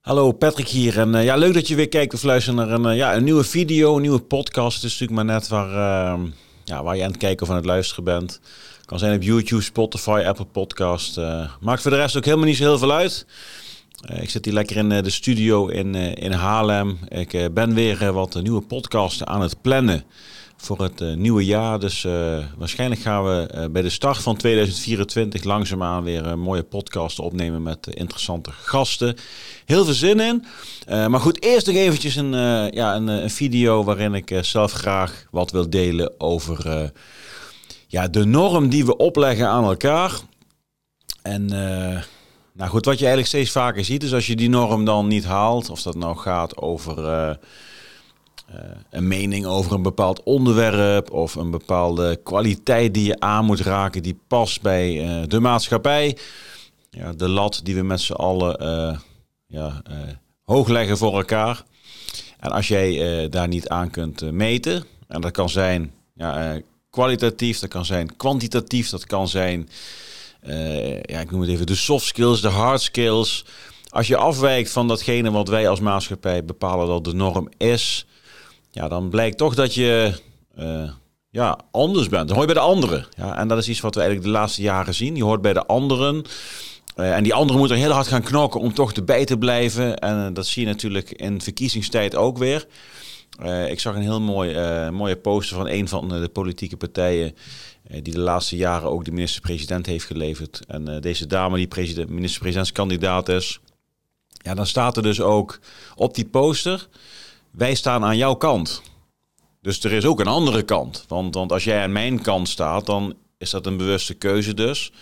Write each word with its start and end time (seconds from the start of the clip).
Hallo 0.00 0.32
Patrick 0.32 0.68
hier 0.68 0.98
en 0.98 1.14
uh, 1.14 1.24
ja, 1.24 1.36
leuk 1.36 1.54
dat 1.54 1.68
je 1.68 1.74
weer 1.74 1.88
kijkt 1.88 2.14
of 2.14 2.22
luistert 2.22 2.56
naar 2.56 2.70
een, 2.70 2.86
uh, 2.86 2.96
ja, 2.96 3.14
een 3.14 3.24
nieuwe 3.24 3.44
video, 3.44 3.94
een 3.94 4.00
nieuwe 4.00 4.20
podcast. 4.20 4.82
Het 4.82 4.84
is 4.84 4.98
natuurlijk 4.98 5.26
maar 5.26 5.34
net 5.34 5.48
waar, 5.48 5.68
uh, 5.68 6.24
ja, 6.64 6.82
waar 6.82 6.96
je 6.96 7.02
aan 7.02 7.10
het 7.10 7.18
kijken 7.18 7.42
of 7.42 7.50
aan 7.50 7.56
het 7.56 7.64
luisteren 7.64 8.04
bent. 8.04 8.40
Kan 8.84 8.98
zijn 8.98 9.16
op 9.16 9.22
YouTube, 9.22 9.62
Spotify, 9.62 10.22
Apple 10.26 10.44
Podcast. 10.44 11.16
maakt 11.60 11.82
voor 11.82 11.90
de 11.90 11.96
rest 11.96 12.16
ook 12.16 12.24
helemaal 12.24 12.46
niet 12.46 12.56
zo 12.56 12.62
heel 12.62 12.78
veel 12.78 12.92
uit. 12.92 13.26
ik 14.20 14.30
zit 14.30 14.44
hier 14.44 14.54
lekker 14.54 14.76
in 14.76 14.88
de 14.88 15.10
studio 15.10 15.66
in, 15.66 15.94
in 15.94 16.32
Haarlem. 16.32 16.98
Ik 17.08 17.54
ben 17.54 17.74
weer 17.74 18.12
wat 18.12 18.42
nieuwe 18.42 18.62
podcasten 18.62 19.26
aan 19.26 19.40
het 19.40 19.62
plannen 19.62 20.04
voor 20.60 20.82
het 20.82 21.00
uh, 21.00 21.14
nieuwe 21.14 21.44
jaar. 21.44 21.80
Dus 21.80 22.04
uh, 22.04 22.38
waarschijnlijk 22.58 23.00
gaan 23.00 23.24
we 23.24 23.50
uh, 23.54 23.64
bij 23.66 23.82
de 23.82 23.90
start 23.90 24.18
van 24.18 24.36
2024 24.36 25.44
langzaamaan 25.44 26.02
weer 26.02 26.26
een 26.26 26.40
mooie 26.40 26.62
podcast 26.62 27.18
opnemen 27.18 27.62
met 27.62 27.86
interessante 27.86 28.50
gasten. 28.52 29.16
Heel 29.64 29.84
veel 29.84 29.94
zin 29.94 30.20
in. 30.20 30.44
maar 30.86 31.20
goed, 31.20 31.42
eerst 31.42 31.66
nog 31.66 31.76
eventjes 31.76 32.16
een, 32.16 32.30
ja, 32.72 32.94
een, 32.94 33.06
een, 33.06 33.30
video 33.30 33.84
waarin 33.84 34.14
ik 34.14 34.38
zelf 34.40 34.72
graag 34.72 35.26
wat 35.30 35.50
wil 35.50 35.70
delen 35.70 36.20
over 36.20 36.92
ja, 37.86 38.08
de 38.08 38.24
norm 38.24 38.68
die 38.68 38.86
we 38.86 38.96
opleggen 38.96 39.48
aan 39.48 39.64
elkaar. 39.64 40.12
En 41.22 41.46
nou 42.52 42.70
goed, 42.70 42.84
wat 42.84 42.98
je 42.98 43.04
eigenlijk 43.06 43.26
steeds 43.26 43.50
vaker 43.50 43.84
ziet 43.84 44.02
is 44.02 44.14
als 44.14 44.26
je 44.26 44.36
die 44.36 44.48
norm 44.48 44.84
dan 44.84 45.06
niet 45.06 45.24
haalt, 45.24 45.70
of 45.70 45.82
dat 45.82 45.94
nou 45.94 46.16
gaat 46.16 46.56
over 46.56 47.38
een 48.90 49.08
mening 49.08 49.46
over 49.46 49.72
een 49.72 49.82
bepaald 49.82 50.22
onderwerp 50.22 51.10
of 51.10 51.34
een 51.34 51.50
bepaalde 51.50 52.20
kwaliteit 52.22 52.94
die 52.94 53.06
je 53.06 53.20
aan 53.20 53.44
moet 53.44 53.60
raken, 53.60 54.02
die 54.02 54.18
past 54.26 54.62
bij 54.62 54.94
uh, 54.94 55.22
de 55.26 55.40
maatschappij. 55.40 56.16
Ja, 56.90 57.12
de 57.12 57.28
lat 57.28 57.60
die 57.62 57.74
we 57.74 57.82
met 57.82 58.00
z'n 58.00 58.12
allen 58.12 58.62
uh, 58.62 58.98
ja, 59.46 59.82
hoog 60.44 60.68
leggen 60.68 60.98
voor 60.98 61.16
elkaar. 61.16 61.62
En 62.38 62.50
als 62.50 62.68
jij 62.68 63.28
daar 63.28 63.48
niet 63.48 63.68
aan 63.68 63.90
kunt 63.90 64.32
meten, 64.32 64.84
en 65.08 65.20
dat 65.20 65.30
kan 65.30 65.48
zijn 65.48 65.92
ja, 66.14 66.60
kwalitatief, 66.90 67.58
dat 67.58 67.70
kan 67.70 67.84
zijn 67.84 68.16
kwantitatief, 68.16 68.90
dat 68.90 69.06
kan 69.06 69.28
zijn, 69.28 69.68
ja, 71.02 71.20
ik 71.20 71.30
noem 71.30 71.40
het 71.40 71.50
even 71.50 71.66
de 71.66 71.74
soft 71.74 72.06
skills, 72.06 72.40
de 72.40 72.48
hard 72.48 72.80
skills. 72.80 73.44
Als 73.88 74.06
je 74.06 74.16
afwijkt 74.16 74.70
van 74.70 74.88
datgene 74.88 75.30
wat 75.30 75.48
wij 75.48 75.68
als 75.68 75.80
maatschappij 75.80 76.44
bepalen 76.44 76.86
dat 76.86 77.04
de 77.04 77.14
norm 77.14 77.48
is, 77.56 78.06
ja, 78.70 78.88
dan 78.88 79.08
blijkt 79.08 79.36
toch 79.36 79.54
dat 79.54 79.74
je 79.74 80.12
uh, 80.58 80.90
ja, 81.30 81.58
anders 81.70 82.08
bent. 82.08 82.28
Dan 82.28 82.36
hoor 82.36 82.46
je 82.46 82.52
bij 82.52 82.62
de 82.62 82.68
anderen. 82.68 83.06
Ja, 83.16 83.36
en 83.36 83.48
dat 83.48 83.58
is 83.58 83.68
iets 83.68 83.80
wat 83.80 83.94
we 83.94 84.00
eigenlijk 84.00 84.30
de 84.30 84.38
laatste 84.38 84.62
jaren 84.62 84.94
zien. 84.94 85.16
Je 85.16 85.24
hoort 85.24 85.42
bij 85.42 85.52
de 85.52 85.66
anderen. 85.66 86.24
Uh, 86.96 87.16
en 87.16 87.22
die 87.22 87.34
anderen 87.34 87.58
moeten 87.58 87.76
heel 87.76 87.90
hard 87.90 88.06
gaan 88.06 88.22
knokken 88.22 88.60
om 88.60 88.74
toch 88.74 88.92
erbij 88.92 89.24
te 89.24 89.38
blijven. 89.38 89.98
En 89.98 90.16
uh, 90.16 90.34
dat 90.34 90.46
zie 90.46 90.62
je 90.62 90.68
natuurlijk 90.68 91.10
in 91.10 91.40
verkiezingstijd 91.40 92.16
ook 92.16 92.38
weer. 92.38 92.66
ik 93.68 93.80
zag 93.80 93.94
een 93.94 94.02
heel 94.02 94.20
mooi, 94.20 94.90
mooie 94.90 95.16
poster 95.16 95.56
van 95.56 95.68
een 95.68 95.88
van 95.88 96.08
de 96.08 96.28
politieke 96.28 96.76
partijen. 96.76 97.34
die 98.02 98.12
de 98.12 98.20
laatste 98.20 98.56
jaren 98.56 98.90
ook 98.90 99.04
de 99.04 99.12
minister-president 99.12 99.86
heeft 99.86 100.04
geleverd. 100.04 100.60
En 100.66 101.00
deze 101.00 101.26
dame 101.26 101.56
die 101.56 101.66
president, 101.66 102.08
minister-presidentskandidaat 102.08 103.28
is. 103.28 103.60
Ja, 104.28 104.54
dan 104.54 104.66
staat 104.66 104.96
er 104.96 105.02
dus 105.02 105.20
ook 105.20 105.60
op 105.94 106.14
die 106.14 106.24
poster 106.24 106.88
wij 107.50 107.74
staan 107.74 108.04
aan 108.04 108.16
jouw 108.16 108.34
kant. 108.34 108.82
Dus 109.60 109.84
er 109.84 109.92
is 109.92 110.04
ook 110.04 110.20
een 110.20 110.26
andere 110.26 110.62
kant. 110.62 111.04
Want, 111.08 111.34
want 111.34 111.52
als 111.52 111.64
jij 111.64 111.82
aan 111.82 111.92
mijn 111.92 112.22
kant 112.22 112.48
staat, 112.48 112.86
dan 112.86 113.16
is 113.38 113.50
dat 113.50 113.66
een 113.66 113.76
bewuste 113.76 114.14
keuze 114.14 114.54
dus. 114.54 114.92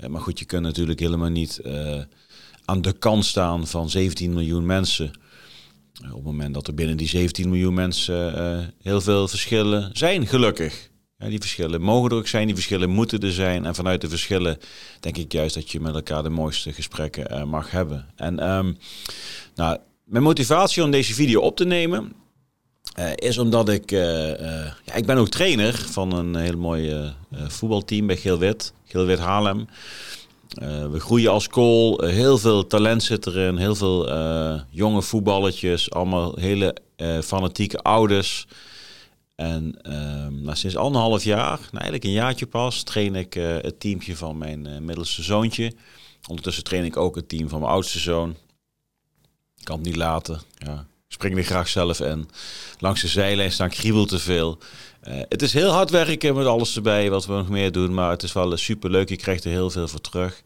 Uh, 0.00 0.06
maar 0.06 0.20
goed, 0.20 0.38
je 0.38 0.44
kunt 0.44 0.62
natuurlijk 0.62 1.00
helemaal 1.00 1.28
niet 1.28 1.60
uh, 1.64 2.00
aan 2.64 2.82
de 2.82 2.92
kant 2.92 3.24
staan 3.24 3.66
van 3.66 3.90
17 3.90 4.32
miljoen 4.32 4.66
mensen. 4.66 5.10
Uh, 6.02 6.08
op 6.08 6.14
het 6.14 6.24
moment 6.24 6.54
dat 6.54 6.66
er 6.66 6.74
binnen 6.74 6.96
die 6.96 7.08
17 7.08 7.48
miljoen 7.48 7.74
mensen 7.74 8.74
heel 8.82 9.00
veel 9.00 9.28
verschillen 9.28 9.90
zijn, 9.92 10.26
gelukkig. 10.26 10.90
Ja, 11.18 11.28
die 11.28 11.40
verschillen 11.40 11.80
mogen 11.80 12.10
er 12.10 12.16
ook 12.16 12.28
zijn, 12.28 12.46
die 12.46 12.54
verschillen 12.54 12.90
moeten 12.90 13.20
er 13.20 13.32
zijn. 13.32 13.66
En 13.66 13.74
vanuit 13.74 14.00
de 14.00 14.08
verschillen 14.08 14.58
denk 15.00 15.16
ik 15.16 15.32
juist 15.32 15.54
dat 15.54 15.70
je 15.70 15.80
met 15.80 15.94
elkaar 15.94 16.22
de 16.22 16.28
mooiste 16.28 16.72
gesprekken 16.72 17.48
mag 17.48 17.70
hebben. 17.70 18.06
En 18.16 18.50
um, 18.50 18.78
nou, 19.54 19.78
mijn 20.04 20.22
motivatie 20.22 20.82
om 20.82 20.90
deze 20.90 21.14
video 21.14 21.40
op 21.40 21.56
te 21.56 21.64
nemen 21.64 22.12
uh, 22.98 23.10
is 23.14 23.38
omdat 23.38 23.68
ik, 23.68 23.92
uh, 23.92 24.28
uh, 24.28 24.66
ja, 24.84 24.94
ik 24.94 25.06
ben 25.06 25.16
ook 25.16 25.28
trainer 25.28 25.74
van 25.90 26.12
een 26.12 26.34
heel 26.34 26.56
mooi 26.56 27.12
voetbalteam 27.30 28.06
bij 28.06 28.16
Geel-Wit, 28.16 28.72
Geel-Wit 28.84 29.18
Haarlem. 29.18 29.68
we 30.90 31.00
groeien 31.00 31.30
als 31.30 31.48
kool, 31.48 32.00
heel 32.04 32.38
veel 32.38 32.66
talent 32.66 33.02
zit 33.02 33.26
erin, 33.26 33.56
heel 33.56 33.74
veel 33.74 34.10
jonge 34.70 35.02
voetballetjes, 35.02 35.90
allemaal 35.90 36.36
hele 36.38 36.76
fanatieke 37.24 37.78
ouders. 37.78 38.46
En 39.34 39.78
ehm, 39.82 40.42
nou, 40.42 40.56
sinds 40.56 40.76
anderhalf 40.76 41.24
jaar, 41.24 41.58
nou 41.58 41.70
eigenlijk 41.72 42.04
een 42.04 42.10
jaartje 42.10 42.46
pas, 42.46 42.82
train 42.82 43.14
ik 43.14 43.34
het 43.34 43.80
teampje 43.80 44.16
van 44.16 44.38
mijn 44.38 44.84
middelste 44.84 45.22
zoontje. 45.22 45.72
Ondertussen 46.28 46.64
train 46.64 46.84
ik 46.84 46.96
ook 46.96 47.14
het 47.14 47.28
team 47.28 47.48
van 47.48 47.60
mijn 47.60 47.72
oudste 47.72 47.98
zoon 47.98 48.36
kan 49.64 49.76
het 49.76 49.86
niet 49.86 49.96
laten. 49.96 50.40
Ja. 50.58 50.86
Spring 51.08 51.36
er 51.36 51.44
graag 51.44 51.68
zelf 51.68 52.00
in. 52.00 52.28
Langs 52.78 53.00
de 53.00 53.08
zijlijn 53.08 53.52
staan 53.52 53.68
kriebel 53.68 54.06
te 54.06 54.18
veel. 54.18 54.58
Uh, 55.08 55.14
het 55.28 55.42
is 55.42 55.52
heel 55.52 55.70
hard 55.70 55.90
werken 55.90 56.34
met 56.34 56.46
alles 56.46 56.76
erbij, 56.76 57.10
wat 57.10 57.26
we 57.26 57.32
nog 57.32 57.48
meer 57.48 57.72
doen. 57.72 57.94
Maar 57.94 58.10
het 58.10 58.22
is 58.22 58.32
wel 58.32 58.56
super 58.56 58.90
leuk. 58.90 59.08
Je 59.08 59.16
krijgt 59.16 59.44
er 59.44 59.50
heel 59.50 59.70
veel 59.70 59.88
voor 59.88 60.00
terug. 60.00 60.42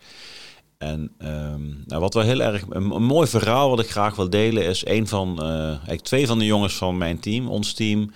En 0.78 1.10
um, 1.18 1.82
nou, 1.86 2.00
wat 2.00 2.14
wel 2.14 2.22
heel 2.22 2.40
erg 2.40 2.64
een, 2.68 2.86
mooi 2.86 3.28
verhaal 3.28 3.70
wat 3.70 3.80
ik 3.80 3.90
graag 3.90 4.16
wil 4.16 4.30
delen 4.30 4.64
is 4.64 4.86
een 4.86 5.08
van, 5.08 5.38
uh, 5.42 5.68
eigenlijk 5.68 6.02
twee 6.02 6.26
van 6.26 6.38
de 6.38 6.44
jongens 6.44 6.74
van 6.74 6.98
mijn 6.98 7.20
team, 7.20 7.48
ons 7.48 7.72
team, 7.72 8.12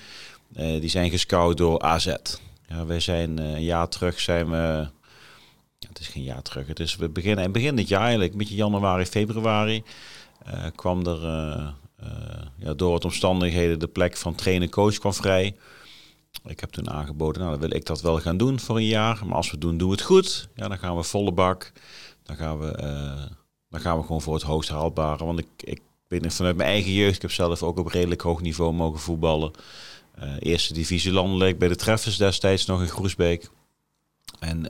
die 0.55 0.89
zijn 0.89 1.11
gescout 1.11 1.57
door 1.57 1.81
AZ. 1.81 2.15
Ja, 2.69 2.87
wij 2.87 3.01
zijn 3.01 3.39
een 3.39 3.63
jaar 3.63 3.89
terug 3.89 4.21
zijn 4.21 4.51
we, 4.51 4.89
het 5.89 5.99
is 5.99 6.09
geen 6.09 6.23
jaar 6.23 6.43
terug, 6.43 6.67
het 6.67 6.81
is 6.81 6.97
we 6.97 7.09
beginnen 7.09 7.53
begin 7.53 7.77
dit 7.77 7.89
jaar 7.89 8.01
eigenlijk, 8.01 8.37
beetje 8.37 8.55
januari, 8.55 9.07
februari. 9.07 9.83
Eh, 10.44 10.64
kwam 10.75 11.06
er 11.06 11.25
eh, 11.25 11.69
eh, 11.97 12.47
ja, 12.58 12.75
door 12.75 12.91
wat 12.91 13.04
omstandigheden 13.04 13.78
de 13.78 13.86
plek 13.86 14.16
van 14.16 14.34
trainer-coach 14.34 14.98
kwam 14.98 15.14
vrij. 15.14 15.56
Ik 16.44 16.60
heb 16.60 16.70
toen 16.70 16.91
aangeboden, 16.91 17.41
nou 17.41 17.53
dan 17.53 17.69
wil 17.69 17.76
ik 17.78 17.86
dat 17.86 18.00
wel 18.00 18.20
gaan 18.20 18.36
doen 18.36 18.60
voor 18.60 18.76
een 18.76 18.86
jaar. 18.86 19.26
Maar 19.26 19.36
als 19.36 19.50
we 19.50 19.58
doen, 19.58 19.78
doen 19.78 19.88
we 19.88 19.94
het 19.94 20.04
goed. 20.04 20.48
Ja, 20.54 20.69
dan 20.69 20.78
gaan 20.78 20.97
we 20.97 21.03
volle 21.03 21.32
bak. 21.32 21.72
Dan 22.22 22.36
gaan 22.36 22.58
we, 22.58 22.76
dan 23.69 23.80
gaan 23.80 23.98
we 23.98 24.03
gewoon 24.03 24.22
voor 24.22 24.34
het 24.34 24.42
hoogst 24.42 24.70
haalbare. 24.70 25.25
Want 25.25 25.38
ik, 25.38 25.47
ik 25.56 25.80
weet 26.08 26.34
vanuit 26.34 26.56
mijn 26.56 26.69
eigen 26.69 26.92
jeugd, 26.92 27.14
ik 27.14 27.22
heb 27.22 27.30
zelf 27.30 27.62
ook 27.62 27.78
op 27.78 27.86
redelijk 27.86 28.20
hoog 28.20 28.41
niveau 28.41 28.72
mogen 28.72 29.00
voetballen. 29.00 29.50
eerste 30.38 30.74
divisie 30.74 31.12
landelijk 31.12 31.59
bij 31.59 31.69
de 31.69 31.76
Treffers 31.76 32.16
destijds 32.16 32.66
nog 32.66 32.80
in 32.80 32.88
Groesbeek. 32.88 33.50
En 34.38 34.69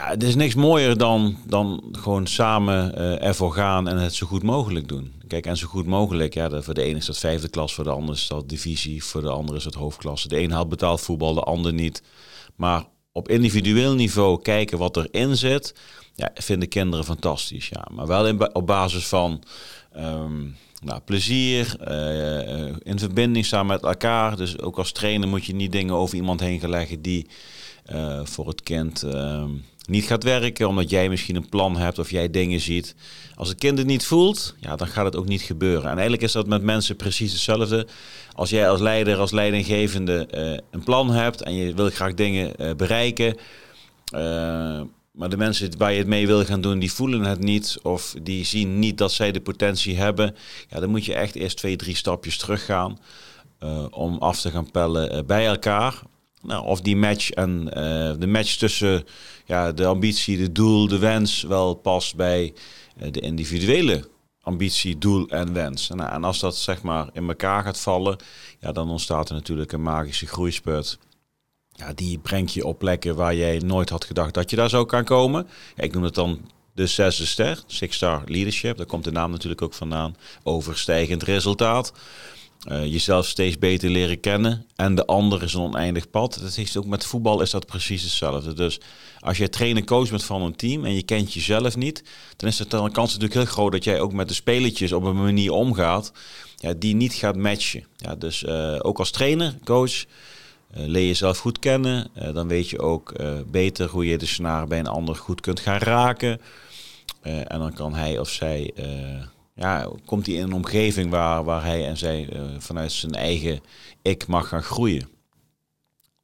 ja, 0.00 0.08
het 0.08 0.22
is 0.22 0.34
niks 0.34 0.54
mooier 0.54 0.96
dan, 0.96 1.36
dan 1.46 1.82
gewoon 1.92 2.26
samen 2.26 2.94
uh, 2.98 3.22
ervoor 3.22 3.52
gaan 3.52 3.88
en 3.88 3.96
het 3.96 4.14
zo 4.14 4.26
goed 4.26 4.42
mogelijk 4.42 4.88
doen. 4.88 5.12
Kijk, 5.28 5.46
en 5.46 5.56
zo 5.56 5.66
goed 5.66 5.86
mogelijk, 5.86 6.34
ja, 6.34 6.62
voor 6.62 6.74
de 6.74 6.82
ene 6.82 6.98
is 6.98 7.06
dat 7.06 7.18
vijfde 7.18 7.48
klas, 7.48 7.74
voor 7.74 7.84
de 7.84 7.90
ander 7.90 8.14
is 8.14 8.26
dat 8.26 8.48
divisie, 8.48 9.04
voor 9.04 9.20
de 9.20 9.30
andere 9.30 9.58
is 9.58 9.64
dat 9.64 9.74
hoofdklasse. 9.74 10.28
De 10.28 10.42
een 10.42 10.50
haalt 10.50 10.68
betaald 10.68 11.00
voetbal, 11.00 11.34
de 11.34 11.40
ander 11.40 11.72
niet. 11.72 12.02
Maar 12.56 12.84
op 13.12 13.28
individueel 13.28 13.94
niveau 13.94 14.42
kijken 14.42 14.78
wat 14.78 14.96
erin 14.96 15.36
zit, 15.36 15.74
ja, 16.14 16.30
vinden 16.34 16.68
kinderen 16.68 17.04
fantastisch. 17.04 17.68
Ja. 17.68 17.86
Maar 17.92 18.06
wel 18.06 18.26
in, 18.26 18.54
op 18.54 18.66
basis 18.66 19.06
van 19.06 19.42
um, 19.96 20.56
nou, 20.82 21.00
plezier, 21.00 21.76
uh, 21.88 22.74
in 22.82 22.98
verbinding 22.98 23.46
staan 23.46 23.66
met 23.66 23.82
elkaar. 23.82 24.36
Dus 24.36 24.58
ook 24.58 24.78
als 24.78 24.92
trainer 24.92 25.28
moet 25.28 25.44
je 25.44 25.54
niet 25.54 25.72
dingen 25.72 25.94
over 25.94 26.16
iemand 26.16 26.40
heen 26.40 26.70
leggen 26.70 27.02
die 27.02 27.26
voor 28.24 28.48
het 28.48 28.62
kind... 28.62 29.02
Ehm, 29.02 29.50
niet 29.86 30.04
gaat 30.04 30.22
werken, 30.22 30.68
omdat 30.68 30.90
jij 30.90 31.08
misschien 31.08 31.36
een 31.36 31.48
plan 31.48 31.76
hebt 31.76 31.98
of 31.98 32.10
jij 32.10 32.30
dingen 32.30 32.60
ziet. 32.60 32.94
Als 33.34 33.48
het 33.48 33.58
kind 33.58 33.78
het 33.78 33.86
niet 33.86 34.06
voelt, 34.06 34.54
ja, 34.58 34.76
dan 34.76 34.86
gaat 34.86 35.04
het 35.04 35.16
ook 35.16 35.28
niet 35.28 35.42
gebeuren. 35.42 35.82
En 35.82 35.92
eigenlijk 35.92 36.22
is 36.22 36.32
dat 36.32 36.46
met 36.46 36.62
mensen 36.62 36.96
precies 36.96 37.32
hetzelfde. 37.32 37.86
Als 38.32 38.50
jij 38.50 38.68
als 38.68 38.80
leider, 38.80 39.16
als 39.16 39.30
leidinggevende 39.30 40.28
uh, 40.34 40.58
een 40.70 40.84
plan 40.84 41.10
hebt 41.10 41.42
en 41.42 41.54
je 41.54 41.74
wil 41.74 41.90
graag 41.90 42.14
dingen 42.14 42.52
uh, 42.58 42.74
bereiken, 42.74 43.36
uh, 44.14 44.80
maar 45.10 45.28
de 45.28 45.36
mensen 45.36 45.78
waar 45.78 45.92
je 45.92 45.98
het 45.98 46.06
mee 46.06 46.26
wil 46.26 46.44
gaan 46.44 46.60
doen, 46.60 46.78
die 46.78 46.92
voelen 46.92 47.24
het 47.24 47.40
niet 47.40 47.78
of 47.82 48.14
die 48.22 48.44
zien 48.44 48.78
niet 48.78 48.98
dat 48.98 49.12
zij 49.12 49.32
de 49.32 49.40
potentie 49.40 49.96
hebben, 49.96 50.36
ja, 50.68 50.80
dan 50.80 50.90
moet 50.90 51.04
je 51.04 51.14
echt 51.14 51.34
eerst 51.34 51.56
twee, 51.56 51.76
drie 51.76 51.96
stapjes 51.96 52.38
teruggaan 52.38 52.98
om 53.90 54.18
af 54.18 54.40
te 54.40 54.50
gaan 54.50 54.70
pellen 54.70 55.26
bij 55.26 55.46
elkaar. 55.46 56.02
Nou, 56.42 56.64
of 56.64 56.80
die 56.80 56.96
match 56.96 57.30
en 57.30 57.64
de 58.18 58.26
match 58.26 58.56
tussen 58.56 59.04
ja, 59.50 59.72
de 59.72 59.86
ambitie, 59.86 60.36
de 60.36 60.52
doel, 60.52 60.88
de 60.88 60.98
wens 60.98 61.42
wel 61.42 61.74
past 61.74 62.16
bij 62.16 62.54
eh, 62.96 63.12
de 63.12 63.20
individuele 63.20 64.08
ambitie, 64.42 64.98
doel 64.98 65.28
en 65.28 65.52
wens. 65.52 65.90
En, 65.90 66.10
en, 66.10 66.24
als 66.24 66.40
dat 66.40 66.56
zeg 66.56 66.82
maar 66.82 67.08
in 67.12 67.28
elkaar 67.28 67.62
gaat 67.62 67.80
vallen, 67.80 68.16
ja, 68.60 68.72
dan 68.72 68.90
ontstaat 68.90 69.28
er 69.28 69.34
natuurlijk 69.34 69.72
een 69.72 69.82
magische 69.82 70.26
groeispurt. 70.26 70.98
Ja, 71.72 71.92
die 71.92 72.18
brengt 72.18 72.52
je 72.52 72.66
op 72.66 72.78
plekken 72.78 73.16
waar 73.16 73.34
jij 73.34 73.58
nooit 73.58 73.88
had 73.88 74.04
gedacht 74.04 74.34
dat 74.34 74.50
je 74.50 74.56
daar 74.56 74.68
zou 74.68 74.86
kan 74.86 75.04
komen. 75.04 75.48
Ik 75.76 75.92
noem 75.92 76.02
het 76.02 76.14
dan 76.14 76.40
de 76.74 76.86
zesde 76.86 77.26
ster, 77.26 77.62
Six 77.66 77.96
Star 77.96 78.22
Leadership. 78.26 78.76
Daar 78.76 78.86
komt 78.86 79.04
de 79.04 79.12
naam 79.12 79.30
natuurlijk 79.30 79.62
ook 79.62 79.74
vandaan. 79.74 80.16
Overstijgend 80.42 81.22
resultaat. 81.22 81.92
Uh, 82.68 82.84
jezelf 82.84 83.26
steeds 83.26 83.58
beter 83.58 83.90
leren 83.90 84.20
kennen. 84.20 84.66
En 84.76 84.94
de 84.94 85.06
ander 85.06 85.42
is 85.42 85.54
een 85.54 85.60
oneindig 85.60 86.10
pad. 86.10 86.38
Dat 86.42 86.56
is 86.56 86.76
ook 86.76 86.86
met 86.86 87.04
voetbal 87.04 87.40
is 87.40 87.50
dat 87.50 87.66
precies 87.66 88.02
hetzelfde. 88.02 88.52
Dus 88.52 88.80
als 89.20 89.38
je 89.38 89.48
trainer 89.48 89.84
coach 89.84 90.10
bent 90.10 90.24
van 90.24 90.42
een 90.42 90.56
team 90.56 90.84
en 90.84 90.94
je 90.94 91.02
kent 91.02 91.32
jezelf 91.32 91.76
niet, 91.76 92.02
dan 92.36 92.48
is 92.48 92.58
het 92.58 92.70
dan 92.70 92.84
een 92.84 92.92
kans 92.92 93.12
natuurlijk 93.12 93.40
heel 93.40 93.52
groot 93.52 93.72
dat 93.72 93.84
jij 93.84 94.00
ook 94.00 94.12
met 94.12 94.28
de 94.28 94.34
spelertjes 94.34 94.92
op 94.92 95.04
een 95.04 95.22
manier 95.22 95.52
omgaat 95.52 96.12
ja, 96.56 96.74
die 96.76 96.94
niet 96.94 97.14
gaat 97.14 97.36
matchen. 97.36 97.84
Ja, 97.96 98.14
dus 98.14 98.42
uh, 98.42 98.76
ook 98.78 98.98
als 98.98 99.10
trainer, 99.10 99.54
coach, 99.64 99.92
uh, 99.94 100.04
leer 100.70 101.06
jezelf 101.06 101.38
goed 101.38 101.58
kennen. 101.58 102.10
dan 102.32 102.48
weet 102.48 102.70
je 102.70 102.80
ook 102.80 103.12
beter 103.50 103.88
hoe 103.88 104.06
je 104.06 104.18
de 104.18 104.26
snaar 104.26 104.66
bij 104.66 104.78
een 104.78 104.86
ander 104.86 105.16
goed 105.16 105.40
kunt 105.40 105.60
gaan 105.60 105.78
raken. 105.78 106.40
en 107.22 107.58
dan 107.58 107.72
kan 107.72 107.94
hij 107.94 108.18
of 108.18 108.28
zij 108.28 108.72
ja, 109.60 109.90
komt 110.04 110.26
hij 110.26 110.34
in 110.34 110.42
een 110.42 110.52
omgeving 110.52 111.10
waar, 111.10 111.44
waar 111.44 111.64
hij 111.64 111.86
en 111.86 111.96
zij 111.96 112.28
uh, 112.32 112.42
vanuit 112.58 112.92
zijn 112.92 113.12
eigen 113.12 113.60
ik 114.02 114.26
mag 114.26 114.48
gaan 114.48 114.62
groeien. 114.62 115.08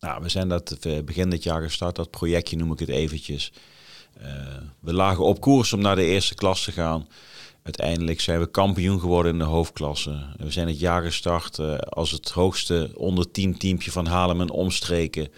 Nou, 0.00 0.22
we 0.22 0.28
zijn 0.28 0.48
dat 0.48 0.76
uh, 0.86 1.02
begin 1.02 1.30
dit 1.30 1.42
jaar 1.42 1.62
gestart, 1.62 1.96
dat 1.96 2.10
projectje 2.10 2.56
noem 2.56 2.72
ik 2.72 2.78
het 2.78 2.88
eventjes. 2.88 3.52
Uh, 4.22 4.26
we 4.80 4.92
lagen 4.92 5.24
op 5.24 5.40
koers 5.40 5.72
om 5.72 5.80
naar 5.80 5.96
de 5.96 6.04
eerste 6.04 6.34
klas 6.34 6.64
te 6.64 6.72
gaan. 6.72 7.08
Uiteindelijk 7.62 8.20
zijn 8.20 8.40
we 8.40 8.50
kampioen 8.50 9.00
geworden 9.00 9.32
in 9.32 9.38
de 9.38 9.44
hoofdklasse. 9.44 10.26
We 10.36 10.50
zijn 10.50 10.68
het 10.68 10.78
jaar 10.78 11.02
gestart 11.02 11.58
als 11.88 12.10
het 12.10 12.30
hoogste 12.30 12.90
onder 12.94 13.30
10 13.30 13.58
teampje 13.58 13.90
van 13.90 14.06
Haarlem 14.06 14.40
en 14.40 14.50
omstreken. 14.50 15.28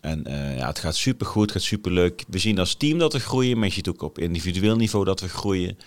En 0.00 0.24
ja, 0.56 0.66
het 0.66 0.78
gaat 0.78 0.96
supergoed, 0.96 1.42
het 1.42 1.52
gaat 1.52 1.62
superleuk. 1.62 2.24
We 2.28 2.38
zien 2.38 2.58
als 2.58 2.74
team 2.74 2.98
dat 2.98 3.12
we 3.12 3.20
groeien, 3.20 3.58
maar 3.58 3.66
je 3.66 3.74
ziet 3.74 3.88
ook 3.88 4.02
op 4.02 4.18
individueel 4.18 4.76
niveau 4.76 5.04
dat 5.04 5.20
we 5.20 5.28
groeien. 5.28 5.78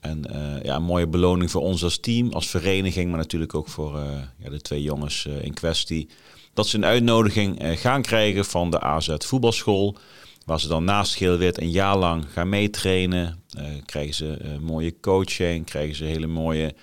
En 0.00 0.24
uh, 0.30 0.62
ja, 0.62 0.76
een 0.76 0.82
mooie 0.82 1.06
beloning 1.06 1.50
voor 1.50 1.62
ons 1.62 1.84
als 1.84 1.98
team, 1.98 2.32
als 2.32 2.48
vereniging, 2.48 3.08
maar 3.08 3.18
natuurlijk 3.18 3.54
ook 3.54 3.68
voor 3.68 3.96
uh, 3.96 4.02
ja, 4.38 4.50
de 4.50 4.60
twee 4.60 4.82
jongens 4.82 5.26
uh, 5.28 5.44
in 5.44 5.54
kwestie. 5.54 6.08
Dat 6.54 6.66
ze 6.66 6.76
een 6.76 6.84
uitnodiging 6.84 7.58
gaan 7.80 8.02
krijgen 8.02 8.44
van 8.44 8.70
de 8.70 8.80
AZ 8.80 9.14
voetbalschool. 9.18 9.96
Waar 10.44 10.60
ze 10.60 10.68
dan 10.68 10.84
naast 10.84 11.14
Geelwit 11.14 11.60
een 11.60 11.70
jaar 11.70 11.96
lang 11.96 12.24
gaan 12.32 12.48
meetrainen. 12.48 13.42
krijgen 13.84 14.14
ze 14.14 14.56
mooie 14.60 15.00
coaching, 15.00 15.64
krijgen 15.64 15.96
ze 15.96 16.04
hele 16.04 16.26
mooie 16.26 16.74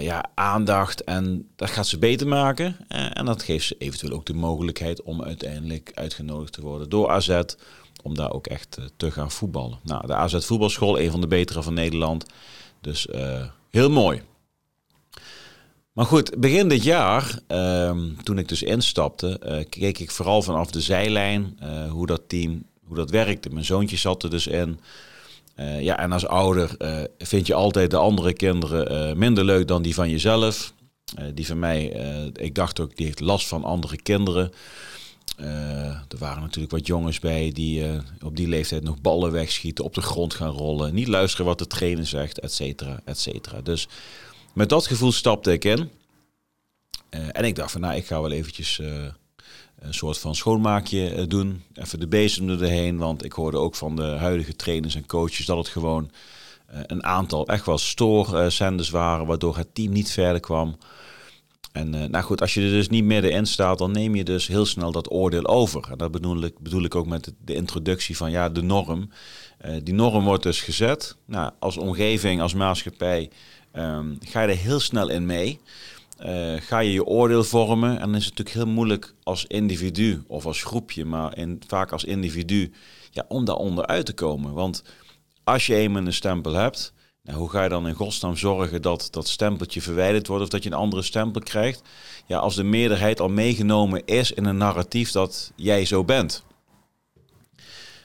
ja, 0.00 0.30
aandacht. 0.34 1.04
En 1.04 1.48
dat 1.56 1.70
gaat 1.70 1.86
ze 1.86 1.98
beter 1.98 2.26
maken. 2.26 2.76
en 2.88 3.24
dat 3.24 3.42
geeft 3.42 3.66
ze 3.66 3.76
eventueel 3.78 4.12
ook 4.12 4.26
de 4.26 4.34
mogelijkheid 4.34 5.02
om 5.02 5.22
uiteindelijk 5.22 5.90
uitgenodigd 5.94 6.52
te 6.52 6.60
worden 6.60 6.88
door 6.88 7.10
AZ 7.10 7.40
om 8.02 8.14
daar 8.14 8.32
ook 8.32 8.46
echt 8.46 8.76
eh, 8.76 8.84
te 8.96 9.10
gaan 9.10 9.30
voetballen. 9.30 9.78
Nou, 9.82 10.06
de 10.06 10.14
AZ 10.14 10.46
Voetbalschool, 10.46 11.00
een 11.00 11.10
van 11.10 11.20
de 11.20 11.26
betere 11.26 11.62
van 11.62 11.74
Nederland. 11.74 12.24
Dus 12.80 13.06
uh, 13.06 13.44
heel 13.70 13.90
mooi. 13.90 14.22
Maar 15.92 16.04
goed, 16.04 16.38
begin 16.38 16.68
dit 16.68 16.82
jaar, 16.82 17.38
uh, 17.48 17.96
toen 18.22 18.38
ik 18.38 18.48
dus 18.48 18.62
instapte, 18.62 19.40
uh, 19.44 19.64
keek 19.68 19.98
ik 19.98 20.10
vooral 20.10 20.42
vanaf 20.42 20.70
de 20.70 20.80
zijlijn 20.80 21.58
hoe 21.90 22.06
dat 22.06 22.22
team, 22.26 22.64
hoe 22.86 22.96
dat 22.96 23.10
werkte. 23.10 23.50
Mijn 23.50 23.64
zoontje 23.64 23.96
zat 23.96 24.22
er 24.22 24.30
dus 24.30 24.46
in. 24.46 24.80
ja, 25.80 25.98
en 25.98 26.12
als 26.12 26.26
ouder 26.26 26.76
vind 27.18 27.46
je 27.46 27.54
altijd 27.54 27.90
de 27.90 27.96
andere 27.96 28.32
kinderen 28.32 29.18
minder 29.18 29.44
leuk 29.44 29.68
dan 29.68 29.82
die 29.82 29.94
van 29.94 30.10
jezelf. 30.10 30.72
die 31.34 31.46
van 31.46 31.58
mij, 31.58 31.84
ik 32.32 32.54
dacht 32.54 32.80
ook, 32.80 32.96
die 32.96 33.06
heeft 33.06 33.20
last 33.20 33.48
van 33.48 33.64
andere 33.64 33.96
kinderen. 33.96 34.52
Uh, 35.40 35.46
er 35.86 36.18
waren 36.18 36.42
natuurlijk 36.42 36.72
wat 36.72 36.86
jongens 36.86 37.18
bij 37.18 37.52
die 37.52 37.86
uh, 37.86 38.00
op 38.22 38.36
die 38.36 38.48
leeftijd 38.48 38.82
nog 38.82 39.00
ballen 39.00 39.32
wegschieten, 39.32 39.84
op 39.84 39.94
de 39.94 40.02
grond 40.02 40.34
gaan 40.34 40.50
rollen, 40.50 40.94
niet 40.94 41.08
luisteren 41.08 41.46
wat 41.46 41.58
de 41.58 41.66
trainer 41.66 42.06
zegt, 42.06 42.40
et 42.40 42.52
cetera, 42.52 43.00
et 43.04 43.18
cetera. 43.18 43.60
Dus 43.60 43.88
met 44.54 44.68
dat 44.68 44.86
gevoel 44.86 45.12
stapte 45.12 45.52
ik 45.52 45.64
in. 45.64 45.78
Uh, 45.78 47.28
en 47.32 47.44
ik 47.44 47.54
dacht 47.54 47.72
van, 47.72 47.80
nou, 47.80 47.94
ik 47.94 48.06
ga 48.06 48.20
wel 48.20 48.30
eventjes 48.30 48.78
een 49.78 49.94
soort 49.94 50.18
van 50.18 50.34
schoonmaakje 50.34 51.26
doen. 51.26 51.62
Even 51.74 52.00
de 52.00 52.08
bezem 52.08 52.48
erheen, 52.50 52.98
want 52.98 53.24
ik 53.24 53.32
hoorde 53.32 53.58
ook 53.58 53.74
van 53.74 53.96
de 53.96 54.02
huidige 54.02 54.56
trainers 54.56 54.94
en 54.94 55.06
coaches 55.06 55.46
dat 55.46 55.56
het 55.56 55.68
gewoon 55.68 56.10
een 56.86 57.04
aantal 57.04 57.46
echt 57.46 57.66
wel 57.66 57.78
stoorzenders 57.78 58.90
waren, 58.90 59.26
waardoor 59.26 59.56
het 59.56 59.74
team 59.74 59.92
niet 59.92 60.10
verder 60.10 60.40
kwam. 60.40 60.76
En 61.72 61.94
uh, 61.94 62.04
nou 62.04 62.24
goed, 62.24 62.40
als 62.40 62.54
je 62.54 62.62
er 62.62 62.70
dus 62.70 62.88
niet 62.88 63.04
middenin 63.04 63.46
staat, 63.46 63.78
dan 63.78 63.92
neem 63.92 64.14
je 64.14 64.24
dus 64.24 64.46
heel 64.46 64.66
snel 64.66 64.92
dat 64.92 65.10
oordeel 65.10 65.46
over. 65.46 65.88
En 65.90 65.98
dat 65.98 66.10
bedoel 66.10 66.42
ik, 66.42 66.58
bedoel 66.58 66.84
ik 66.84 66.94
ook 66.94 67.06
met 67.06 67.32
de 67.44 67.54
introductie 67.54 68.16
van 68.16 68.30
ja, 68.30 68.48
de 68.48 68.62
norm. 68.62 69.10
Uh, 69.66 69.76
die 69.82 69.94
norm 69.94 70.24
wordt 70.24 70.42
dus 70.42 70.60
gezet. 70.60 71.16
Nou, 71.24 71.52
als 71.58 71.76
omgeving, 71.76 72.40
als 72.40 72.54
maatschappij, 72.54 73.30
um, 73.72 74.18
ga 74.20 74.42
je 74.42 74.48
er 74.48 74.56
heel 74.56 74.80
snel 74.80 75.08
in 75.08 75.26
mee. 75.26 75.60
Uh, 76.26 76.60
ga 76.60 76.78
je 76.78 76.92
je 76.92 77.04
oordeel 77.04 77.44
vormen. 77.44 77.90
En 77.90 78.06
dan 78.06 78.14
is 78.14 78.24
het 78.24 78.38
natuurlijk 78.38 78.66
heel 78.66 78.74
moeilijk 78.74 79.14
als 79.22 79.44
individu 79.46 80.22
of 80.26 80.46
als 80.46 80.62
groepje, 80.62 81.04
maar 81.04 81.38
vaak 81.66 81.92
als 81.92 82.04
individu, 82.04 82.72
ja, 83.10 83.24
om 83.28 83.44
daaronder 83.44 83.86
uit 83.86 84.06
te 84.06 84.12
komen. 84.12 84.52
Want 84.52 84.82
als 85.44 85.66
je 85.66 85.74
eenmaal 85.74 86.06
een 86.06 86.12
stempel 86.12 86.52
hebt, 86.52 86.92
nou, 87.22 87.38
hoe 87.38 87.50
ga 87.50 87.62
je 87.62 87.68
dan 87.68 87.88
in 87.88 87.94
godsnaam 87.94 88.36
zorgen 88.36 88.82
dat 88.82 89.08
dat 89.10 89.28
stempeltje 89.28 89.82
verwijderd 89.82 90.26
wordt 90.26 90.42
of 90.42 90.48
dat 90.48 90.62
je 90.62 90.70
een 90.70 90.76
andere 90.76 91.02
stempel 91.02 91.40
krijgt? 91.40 91.82
Ja, 92.26 92.38
als 92.38 92.54
de 92.54 92.62
meerderheid 92.62 93.20
al 93.20 93.28
meegenomen 93.28 94.04
is 94.04 94.32
in 94.32 94.44
een 94.44 94.56
narratief 94.56 95.10
dat 95.10 95.52
jij 95.56 95.84
zo 95.84 96.04
bent. 96.04 96.44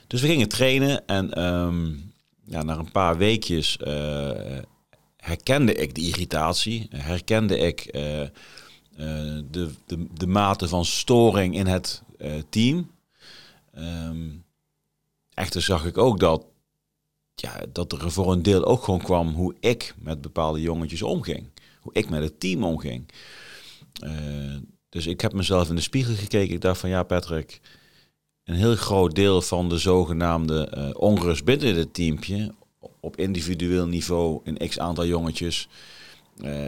Dus 0.06 0.20
we 0.20 0.26
gingen 0.26 0.48
trainen 0.48 1.06
en 1.06 1.44
um, 1.44 2.12
ja, 2.44 2.62
na 2.62 2.76
een 2.76 2.90
paar 2.90 3.16
weekjes 3.16 3.78
uh, 3.80 4.30
herkende 5.16 5.74
ik 5.74 5.94
de 5.94 6.00
irritatie, 6.00 6.88
herkende 6.90 7.58
ik 7.58 7.88
uh, 7.94 8.20
uh, 8.20 8.28
de, 9.50 9.70
de, 9.86 10.06
de 10.14 10.26
mate 10.26 10.68
van 10.68 10.84
storing 10.84 11.56
in 11.56 11.66
het 11.66 12.02
team. 12.48 12.90
Um, 13.78 14.44
echter 15.34 15.62
zag 15.62 15.84
ik 15.84 15.98
ook 15.98 16.20
dat 16.20 16.44
ja, 17.40 17.60
dat 17.72 17.92
er 17.92 18.10
voor 18.10 18.32
een 18.32 18.42
deel 18.42 18.64
ook 18.64 18.82
gewoon 18.82 19.02
kwam 19.02 19.34
hoe 19.34 19.54
ik 19.60 19.94
met 19.98 20.20
bepaalde 20.20 20.60
jongetjes 20.60 21.02
omging. 21.02 21.46
Hoe 21.80 21.92
ik 21.94 22.08
met 22.10 22.22
het 22.22 22.40
team 22.40 22.64
omging. 22.64 23.08
Uh, 24.04 24.56
dus 24.88 25.06
ik 25.06 25.20
heb 25.20 25.32
mezelf 25.32 25.68
in 25.68 25.74
de 25.74 25.80
spiegel 25.80 26.14
gekeken. 26.14 26.54
Ik 26.54 26.60
dacht 26.60 26.80
van 26.80 26.90
ja, 26.90 27.02
Patrick, 27.02 27.60
een 28.44 28.54
heel 28.54 28.76
groot 28.76 29.14
deel 29.14 29.42
van 29.42 29.68
de 29.68 29.78
zogenaamde 29.78 30.72
uh, 30.76 30.90
onrust 30.92 31.44
binnen 31.44 31.74
het 31.74 31.94
teampje, 31.94 32.54
op 33.00 33.16
individueel 33.16 33.86
niveau, 33.86 34.40
een 34.44 34.68
x 34.68 34.78
aantal 34.78 35.06
jongetjes, 35.06 35.68
uh, 36.42 36.66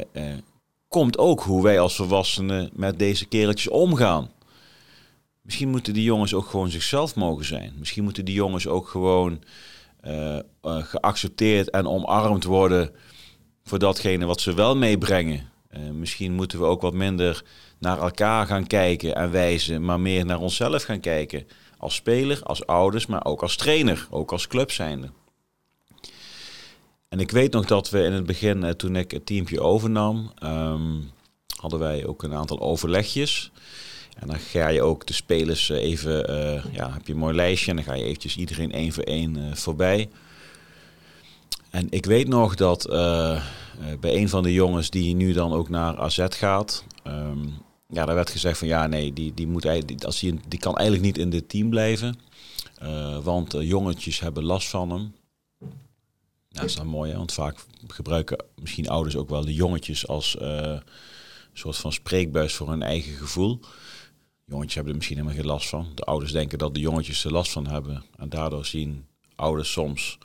komt 0.89 1.19
ook 1.19 1.41
hoe 1.41 1.63
wij 1.63 1.81
als 1.81 1.97
volwassenen 1.97 2.71
met 2.73 2.99
deze 2.99 3.27
kereltjes 3.27 3.69
omgaan. 3.69 4.31
Misschien 5.43 5.69
moeten 5.69 5.95
die 5.95 6.03
jongens 6.03 6.35
ook 6.35 6.47
gewoon 6.47 6.71
zichzelf 6.71 7.15
mogen 7.15 7.45
zijn. 7.45 7.75
Misschien 7.79 8.05
moeten 8.05 8.25
die 8.25 8.35
jongens 8.35 8.67
ook 8.67 8.89
gewoon 8.89 9.43
geaccepteerd 10.63 11.71
en 11.71 11.87
omarmd 11.87 12.45
worden 12.45 12.91
voor 13.65 13.79
datgene 13.79 14.25
wat 14.25 14.41
ze 14.41 14.55
wel 14.55 14.77
meebrengen. 14.77 15.51
Uh, 15.77 15.91
misschien 15.91 16.33
moeten 16.33 16.59
we 16.59 16.65
ook 16.65 16.81
wat 16.81 16.95
minder 16.95 17.45
naar 17.79 17.99
elkaar 17.99 18.47
gaan 18.47 18.67
kijken 18.67 19.15
en 19.15 19.31
wijzen, 19.31 19.85
maar 19.85 20.01
meer 20.01 20.25
naar 20.25 20.41
onszelf 20.41 20.83
gaan 20.83 21.01
kijken. 21.01 21.47
Als 21.79 21.95
speler, 21.95 22.43
als 22.43 22.67
ouders, 22.67 23.07
maar 23.07 23.25
ook 23.25 23.43
als 23.43 23.57
trainer, 23.57 24.07
ook 24.11 24.33
als 24.33 24.47
club 24.47 24.71
zijnde. 24.71 25.11
En 27.09 27.21
ik 27.21 27.31
weet 27.31 27.53
nog 27.53 27.67
dat 27.67 27.91
we 27.91 28.03
in 28.03 28.13
het 28.13 28.27
begin, 28.27 28.77
toen 28.77 28.97
ik 28.97 29.11
het 29.11 29.27
teampje 29.27 29.61
overnam, 29.61 30.33
um, 30.43 31.11
hadden 31.61 31.79
wij 31.79 32.07
ook 32.07 32.23
een 32.23 32.35
aantal 32.35 32.61
overlegjes. 32.61 33.51
En 34.19 34.27
dan 34.27 34.39
ga 34.39 34.69
je 34.69 34.83
ook 34.83 35.07
de 35.07 35.13
spelers 35.13 35.71
eh, 35.71 35.83
even, 35.83 36.31
uh, 36.31 36.75
ja, 36.75 36.93
heb 36.93 37.07
je 37.07 37.13
een 37.13 37.19
mooi 37.19 37.35
lijstje 37.35 37.71
en 37.71 37.77
dan 37.77 37.85
ga 37.85 37.95
je 37.95 38.05
eventjes 38.05 38.37
iedereen 38.37 38.73
één 38.73 38.93
voor 38.93 39.03
één 39.03 39.37
uh, 39.37 39.55
voorbij. 39.55 40.09
En 41.71 41.87
ik 41.91 42.07
weet 42.07 42.29
nog 42.29 42.55
dat 42.55 42.87
bij 44.01 44.17
een 44.17 44.29
van 44.29 44.43
de 44.43 44.53
jongens 44.53 44.91
die 44.91 45.15
nu 45.15 45.33
dan 45.33 45.53
ook 45.53 45.69
naar 45.69 45.99
AZ 45.99 46.27
gaat, 46.29 46.85
um, 47.07 47.55
ja, 47.89 48.05
daar 48.05 48.15
werd 48.15 48.31
gezegd 48.31 48.59
van 48.59 48.69
ja, 48.69 48.87
nee, 48.87 49.13
die, 49.13 49.35
die, 49.35 49.47
moet 49.47 49.65
eigenlijk, 49.65 50.05
als 50.05 50.21
die, 50.21 50.41
die 50.49 50.59
kan 50.59 50.77
eigenlijk 50.77 51.07
niet 51.07 51.19
in 51.19 51.31
dit 51.31 51.49
team 51.49 51.71
blijven. 51.71 52.19
want 53.23 53.55
jongetjes 53.59 54.21
hebben 54.21 54.45
last 54.45 54.69
van 54.69 54.91
hem. 54.91 55.15
Dat 56.49 56.65
is 56.65 56.75
dan 56.75 56.87
mooi, 56.87 57.15
want 57.15 57.33
vaak 57.33 57.59
gebruiken 57.87 58.45
misschien 58.55 58.89
ouders 58.89 59.17
ook 59.17 59.29
wel 59.29 59.45
de 59.45 59.55
jongetjes 59.55 60.09
als 60.09 60.37
soort 61.53 61.77
van 61.77 61.93
spreekbuis 61.93 62.55
voor 62.55 62.69
hun 62.69 62.83
eigen 62.83 63.17
gevoel. 63.17 63.61
Jongetjes 64.49 64.75
hebben 64.75 64.93
er 64.93 64.99
misschien 64.99 65.17
helemaal 65.17 65.39
geen 65.39 65.51
last 65.51 65.69
van. 65.69 65.89
De 65.95 66.03
ouders 66.03 66.33
denken 66.33 66.59
dat 66.59 66.75
de 66.75 66.81
jongetjes 66.81 67.25
er 67.25 67.33
last 67.33 67.53
van 67.53 67.67
hebben. 67.67 68.05
En 68.17 68.29
daardoor 68.29 68.67
zien 68.67 69.07
ouders 69.35 69.73
soms, 69.73 70.19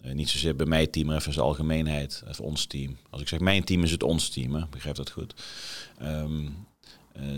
eh, 0.00 0.12
niet 0.12 0.28
zozeer 0.28 0.56
bij 0.56 0.66
mijn 0.66 0.90
team, 0.90 1.06
maar 1.06 1.16
even 1.16 1.32
zijn 1.32 1.44
algemeenheid, 1.44 2.22
even 2.28 2.44
ons 2.44 2.66
team. 2.66 2.96
Als 3.10 3.20
ik 3.20 3.28
zeg 3.28 3.40
mijn 3.40 3.64
team 3.64 3.82
is 3.82 3.90
het 3.90 4.02
ons 4.02 4.28
team, 4.28 4.54
hè? 4.54 4.66
begrijp 4.70 4.96
dat 4.96 5.10
goed. 5.10 5.34
Um, 6.02 6.66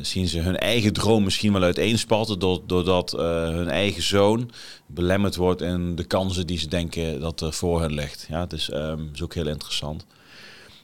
zien 0.03 0.29
ze 0.29 0.39
hun 0.39 0.57
eigen 0.57 0.93
droom 0.93 1.25
misschien 1.25 1.53
wel 1.53 1.63
uiteenspatten 1.63 2.39
doordat 2.67 3.11
hun 3.11 3.69
eigen 3.69 4.03
zoon 4.03 4.51
belemmerd 4.87 5.37
wordt 5.37 5.61
in 5.61 5.95
de 5.95 6.05
kansen 6.05 6.47
die 6.47 6.59
ze 6.59 6.69
denken 6.69 7.21
dat 7.21 7.41
er 7.41 7.53
voor 7.53 7.81
hen 7.81 7.93
ligt. 7.93 8.27
Ja, 8.29 8.41
het 8.41 8.53
is, 8.53 8.71
is 9.13 9.23
ook 9.23 9.35
heel 9.35 9.47
interessant. 9.47 10.07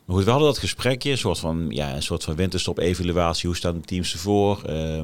Maar 0.04 0.16
goed, 0.16 0.24
we 0.24 0.30
hadden 0.30 0.48
dat 0.48 0.58
gesprekje, 0.58 1.10
een 1.10 1.18
soort 1.18 1.38
van, 1.38 1.66
ja, 1.70 1.94
een 1.94 2.02
soort 2.02 2.24
van 2.24 2.34
winterstop-evaluatie. 2.34 3.48
Hoe 3.48 3.56
staan 3.56 3.74
de 3.74 3.80
teams 3.80 4.12
ervoor? 4.12 4.62
Uh, 4.68 5.02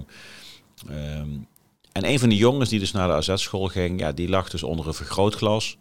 en 1.92 2.04
een 2.04 2.19
van 2.19 2.28
de 2.28 2.37
jongens 2.37 2.69
die 2.69 2.78
dus 2.78 2.92
naar 2.92 3.09
de 3.09 3.14
AZ-school 3.14 3.69
ging, 3.69 4.00
ja, 4.00 4.12
die 4.12 4.28
lag 4.28 4.50
dus 4.50 4.62
onder 4.62 4.87
een 4.87 4.95
vergrootglas. 4.95 5.76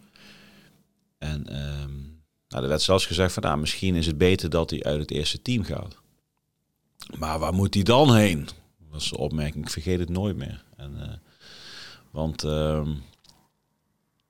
En 1.18 1.40
um, 1.82 2.22
nou, 2.48 2.64
er 2.64 2.70
werd 2.70 2.82
zelfs 2.82 3.06
gezegd 3.06 3.34
van, 3.34 3.44
nou, 3.44 3.58
misschien 3.58 3.96
is 3.96 4.06
het 4.06 4.18
beter 4.18 4.50
dat 4.50 4.70
hij 4.70 4.84
uit 4.84 5.00
het 5.00 5.12
eerste 5.12 5.42
team 5.42 5.64
gaat. 5.64 5.96
Maar 7.18 7.40
waar 7.40 7.54
moet 7.54 7.74
hij 7.74 7.84
dan 7.84 8.16
heen? 8.16 8.46
Dat 8.46 8.88
was 8.90 9.10
de 9.10 9.18
opmerking. 9.18 9.66
Ik 9.66 9.72
vergeet 9.72 10.00
het 10.00 10.10
nooit 10.10 10.36
meer. 10.36 10.64
En, 10.76 10.96
uh, 11.00 11.08
want 12.12 12.44
um, 12.44 13.04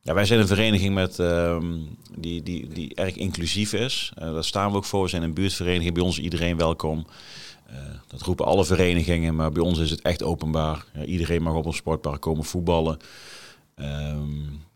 ja, 0.02 0.14
wij 0.14 0.26
zijn 0.26 0.40
een 0.40 0.48
vereniging 0.48 0.94
met, 0.94 1.18
um, 1.18 1.98
die, 2.18 2.44
die, 2.44 2.68
die 2.68 2.96
erg 2.96 3.16
inclusief 3.16 3.74
is. 3.74 4.12
Uh, 4.20 4.34
daar 4.34 4.44
staan 4.44 4.72
we 4.72 4.78
ook 4.78 4.86
voor. 4.86 5.04
We 5.04 5.10
zijn 5.10 5.24
een 5.24 5.34
buurtvereniging. 5.34 5.94
Bij 5.94 6.04
ons 6.04 6.18
is 6.18 6.24
iedereen 6.24 6.58
welkom. 6.58 7.06
Uh, 7.70 7.76
dat 8.08 8.22
roepen 8.22 8.46
alle 8.46 8.66
verenigingen, 8.66 9.36
maar 9.36 9.52
bij 9.52 9.64
ons 9.64 9.80
is 9.80 9.90
het 9.90 10.02
echt 10.02 10.24
openbaar. 10.24 10.86
Iedereen 11.06 11.42
mag 11.42 11.54
op 11.54 11.66
een 11.66 11.74
sportpark 11.74 12.22
komen 12.22 12.44
voetballen. 12.44 12.98
Um, 13.76 14.68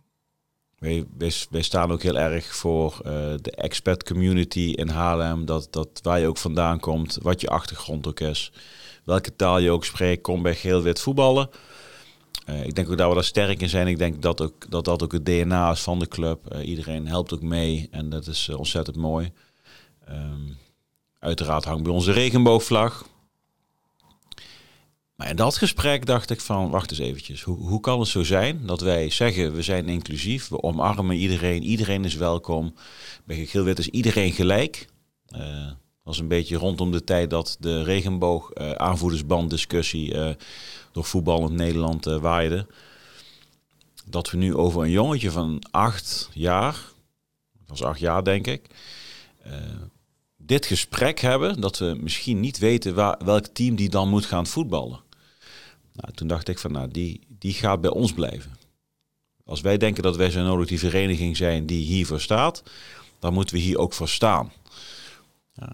wij, 0.80 1.06
wij, 1.50 1.62
staan 1.62 1.92
ook 1.92 2.02
heel 2.02 2.18
erg 2.18 2.56
voor 2.56 3.02
uh, 3.06 3.12
de 3.42 3.52
expat 3.52 4.04
community 4.04 4.74
in 4.76 4.90
Haarlem. 4.90 5.46
Dat, 5.46 5.68
dat 5.70 5.88
waar 6.02 6.20
je 6.20 6.28
ook 6.28 6.38
vandaan 6.38 6.80
komt, 6.80 7.18
wat 7.22 7.42
je 7.42 7.48
achtergrond 7.48 8.08
ook 8.08 8.20
is. 8.20 8.52
Welke 9.04 9.36
taal 9.36 9.60
je 9.60 9.72
ook 9.72 9.86
spreekt, 9.86 10.22
kom 10.22 10.42
bij 10.42 10.56
geel-wit 10.56 11.00
voetballen. 11.00 11.50
Uh, 12.50 12.66
ik 12.66 12.76
denk 12.76 12.90
ook 12.90 12.98
dat 12.98 13.08
we 13.10 13.14
daar 13.14 13.24
sterk 13.24 13.62
in 13.62 13.70
zijn. 13.70 13.88
Ik 13.88 13.98
denk 13.98 14.22
dat 14.22 14.42
ook, 14.42 14.72
dat, 14.72 14.86
dat 14.86 15.04
ook 15.04 15.12
het 15.12 15.26
DNA 15.26 15.72
is 15.72 15.82
van 15.82 16.00
de 16.00 16.08
club. 16.08 16.56
Uh, 16.56 16.68
iedereen 16.68 17.08
helpt 17.08 17.34
ook 17.34 17.42
mee 17.42 17.88
en 17.92 18.10
dat 18.10 18.28
is 18.28 18.48
uh, 18.48 18.58
ontzettend 18.58 18.96
mooi. 18.96 19.32
Um, 20.10 20.58
uiteraard 21.20 21.64
hangt 21.64 21.84
bij 21.84 21.92
onze 21.92 22.12
regenboogvlag. 22.12 23.06
Maar 25.16 25.30
in 25.30 25.36
dat 25.36 25.58
gesprek 25.58 26.06
dacht 26.06 26.30
ik 26.30 26.42
van, 26.42 26.70
wacht 26.70 26.92
eens 26.92 27.00
eventjes. 27.00 27.42
Hoe, 27.42 27.58
hoe 27.58 27.80
kan 27.80 28.00
het 28.00 28.08
zo 28.08 28.24
zijn 28.24 28.66
dat 28.66 28.82
wij 28.82 29.10
zeggen, 29.10 29.54
we 29.54 29.62
zijn 29.62 29.90
inclusief, 29.90 30.48
we 30.48 30.62
omarmen 30.62 31.16
iedereen, 31.16 31.64
iedereen 31.64 32.06
is 32.06 32.16
welkom. 32.16 32.76
Bij 33.26 33.46
Geelwit 33.46 33.80
is 33.80 33.88
iedereen 33.88 34.32
gelijk. 34.32 34.88
Dat 36.04 36.14
was 36.14 36.20
een 36.20 36.28
beetje 36.28 36.58
rondom 36.58 36.92
de 36.92 37.04
tijd 37.04 37.30
dat 37.30 37.58
de 37.60 37.84
regenboog 37.84 38.54
aanvoerdersband 38.56 39.50
discussie 39.50 40.36
door 40.94 41.06
voetballend 41.06 41.52
Nederland 41.52 42.08
uh, 42.08 42.18
waaide. 42.18 42.68
Dat 44.06 44.32
we 44.32 44.38
nu 44.38 44.56
over 44.56 44.84
een 44.84 44.90
jongetje 44.90 45.32
van 45.32 45.64
acht 45.72 46.30
jaar, 46.34 46.74
dat 47.58 47.68
was 47.68 47.84
acht 47.84 48.00
jaar 48.00 48.24
denk 48.24 48.48
ik, 48.48 48.70
uh, 49.48 49.54
dit 50.38 50.66
gesprek 50.66 51.20
hebben. 51.20 51.62
Dat 51.62 51.78
we 51.78 51.98
misschien 52.02 52.40
niet 52.40 52.58
weten 52.58 52.96
welk 53.26 53.46
team 53.46 53.76
die 53.76 53.90
dan 53.90 54.10
moet 54.10 54.26
gaan 54.26 54.48
voetballen. 54.48 55.02
Nou, 55.94 56.14
toen 56.14 56.28
dacht 56.28 56.48
ik 56.48 56.60
van, 56.60 56.72
nou, 56.72 56.88
die, 56.88 57.22
die 57.28 57.54
gaat 57.54 57.82
bij 57.82 57.92
ons 57.92 58.14
blijven. 58.14 58.52
Als 59.46 59.62
wij 59.62 59.78
denken 59.78 60.04
dat 60.04 60.16
wij 60.16 60.32
zo 60.32 60.44
nodig 60.44 60.68
die 60.68 60.80
vereniging 60.80 61.38
zijn 61.38 61.66
die 61.66 61.86
hiervoor 61.86 62.22
staat, 62.22 62.64
dan 63.20 63.34
moeten 63.34 63.56
we 63.56 63.62
hier 63.62 63.78
ook 63.78 63.94
voor 63.94 64.10
staan. 64.10 64.52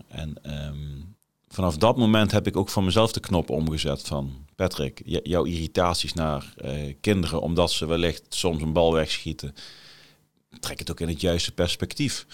En 0.07 0.37
um, 0.67 1.15
vanaf 1.47 1.77
dat 1.77 1.97
moment 1.97 2.31
heb 2.31 2.47
ik 2.47 2.57
ook 2.57 2.69
van 2.69 2.85
mezelf 2.85 3.11
de 3.11 3.19
knop 3.19 3.49
omgezet 3.49 4.07
van 4.07 4.45
Patrick, 4.55 5.01
jouw 5.05 5.43
irritaties 5.43 6.13
naar 6.13 6.53
uh, 6.65 6.93
kinderen 7.01 7.41
omdat 7.41 7.71
ze 7.71 7.85
wellicht 7.85 8.23
soms 8.29 8.61
een 8.61 8.73
bal 8.73 8.93
wegschieten, 8.93 9.55
trek 10.59 10.79
het 10.79 10.91
ook 10.91 10.99
in 10.99 11.07
het 11.07 11.21
juiste 11.21 11.51
perspectief. 11.51 12.25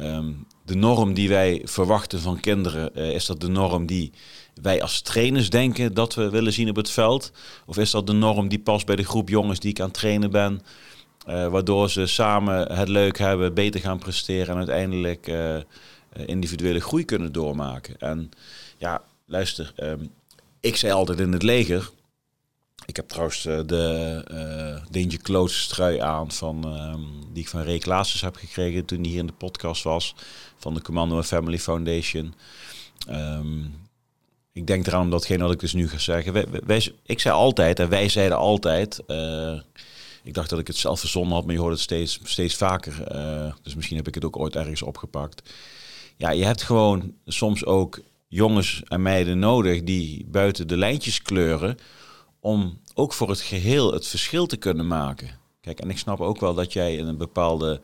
Um, 0.00 0.46
de 0.64 0.74
norm 0.74 1.14
die 1.14 1.28
wij 1.28 1.62
verwachten 1.64 2.20
van 2.20 2.40
kinderen, 2.40 2.90
uh, 2.94 3.10
is 3.10 3.26
dat 3.26 3.40
de 3.40 3.48
norm 3.48 3.86
die 3.86 4.12
wij 4.62 4.82
als 4.82 5.00
trainers 5.00 5.50
denken 5.50 5.94
dat 5.94 6.14
we 6.14 6.30
willen 6.30 6.52
zien 6.52 6.68
op 6.68 6.76
het 6.76 6.90
veld? 6.90 7.32
Of 7.66 7.78
is 7.78 7.90
dat 7.90 8.06
de 8.06 8.12
norm 8.12 8.48
die 8.48 8.58
past 8.58 8.86
bij 8.86 8.96
de 8.96 9.04
groep 9.04 9.28
jongens 9.28 9.60
die 9.60 9.70
ik 9.70 9.80
aan 9.80 9.88
het 9.88 9.94
trainen 9.94 10.30
ben? 10.30 10.62
Uh, 11.28 11.48
waardoor 11.48 11.90
ze 11.90 12.06
samen 12.06 12.72
het 12.72 12.88
leuk 12.88 13.18
hebben, 13.18 13.54
beter 13.54 13.80
gaan 13.80 13.98
presteren 13.98 14.48
en 14.48 14.56
uiteindelijk 14.56 15.26
eh, 15.26 15.56
individuele 16.12 16.80
groei 16.80 17.04
kunnen 17.04 17.32
doormaken. 17.32 17.98
En 17.98 18.30
ja, 18.76 19.02
luister, 19.26 19.72
um, 19.76 20.10
ik 20.60 20.76
zei 20.76 20.92
altijd 20.92 21.18
in 21.18 21.32
het 21.32 21.42
leger. 21.42 21.90
Ik 22.86 22.96
heb 22.96 23.08
trouwens 23.08 23.46
uh, 23.46 23.60
de 23.66 24.24
uh, 24.30 24.84
Danger 24.90 25.22
Close 25.22 25.68
trui 25.68 25.98
aan 25.98 26.32
van, 26.32 26.80
um, 26.80 27.32
die 27.32 27.42
ik 27.42 27.48
van 27.48 27.62
Ray 27.62 27.82
heb 28.20 28.36
gekregen 28.36 28.84
toen 28.84 29.00
hij 29.00 29.08
hier 29.08 29.18
in 29.18 29.26
de 29.26 29.32
podcast 29.32 29.82
was 29.82 30.14
van 30.56 30.74
de 30.74 30.82
Commando 30.82 31.22
Family 31.22 31.58
Foundation. 31.58 32.34
Um, 33.10 33.74
ik 34.52 34.66
denk 34.66 34.86
eraan 34.86 35.02
om 35.02 35.10
datgene 35.10 35.42
wat 35.42 35.52
ik 35.52 35.60
dus 35.60 35.72
nu 35.72 35.88
ga 35.88 35.98
zeggen. 35.98 36.32
Wij, 36.66 36.92
ik 37.02 37.20
zei 37.20 37.34
altijd 37.34 37.78
en 37.78 37.88
wij 37.88 38.08
zeiden 38.08 38.36
altijd. 38.36 39.00
Ik 40.22 40.34
dacht 40.34 40.50
dat 40.50 40.58
ik 40.58 40.66
het 40.66 40.76
zelf 40.76 41.00
verzonnen 41.00 41.34
had, 41.34 41.44
maar 41.44 41.54
je 41.54 41.60
hoort 41.60 41.72
het 41.72 41.82
steeds, 41.82 42.20
steeds 42.24 42.54
vaker. 42.54 43.04
Dus 43.62 43.74
misschien 43.74 43.96
heb 43.96 44.08
ik 44.08 44.14
het 44.14 44.24
ook 44.24 44.38
ooit 44.38 44.56
ergens 44.56 44.82
opgepakt 44.82 45.42
ja, 46.18 46.30
je 46.30 46.44
hebt 46.44 46.62
gewoon 46.62 47.14
soms 47.26 47.64
ook 47.64 48.00
jongens 48.28 48.82
en 48.84 49.02
meiden 49.02 49.38
nodig 49.38 49.82
die 49.82 50.26
buiten 50.26 50.68
de 50.68 50.76
lijntjes 50.76 51.22
kleuren 51.22 51.76
om 52.40 52.80
ook 52.94 53.12
voor 53.12 53.28
het 53.28 53.40
geheel 53.40 53.92
het 53.92 54.06
verschil 54.06 54.46
te 54.46 54.56
kunnen 54.56 54.86
maken. 54.86 55.30
Kijk, 55.60 55.80
en 55.80 55.90
ik 55.90 55.98
snap 55.98 56.20
ook 56.20 56.40
wel 56.40 56.54
dat 56.54 56.72
jij 56.72 56.98
een 56.98 57.16
bepaalde 57.16 57.80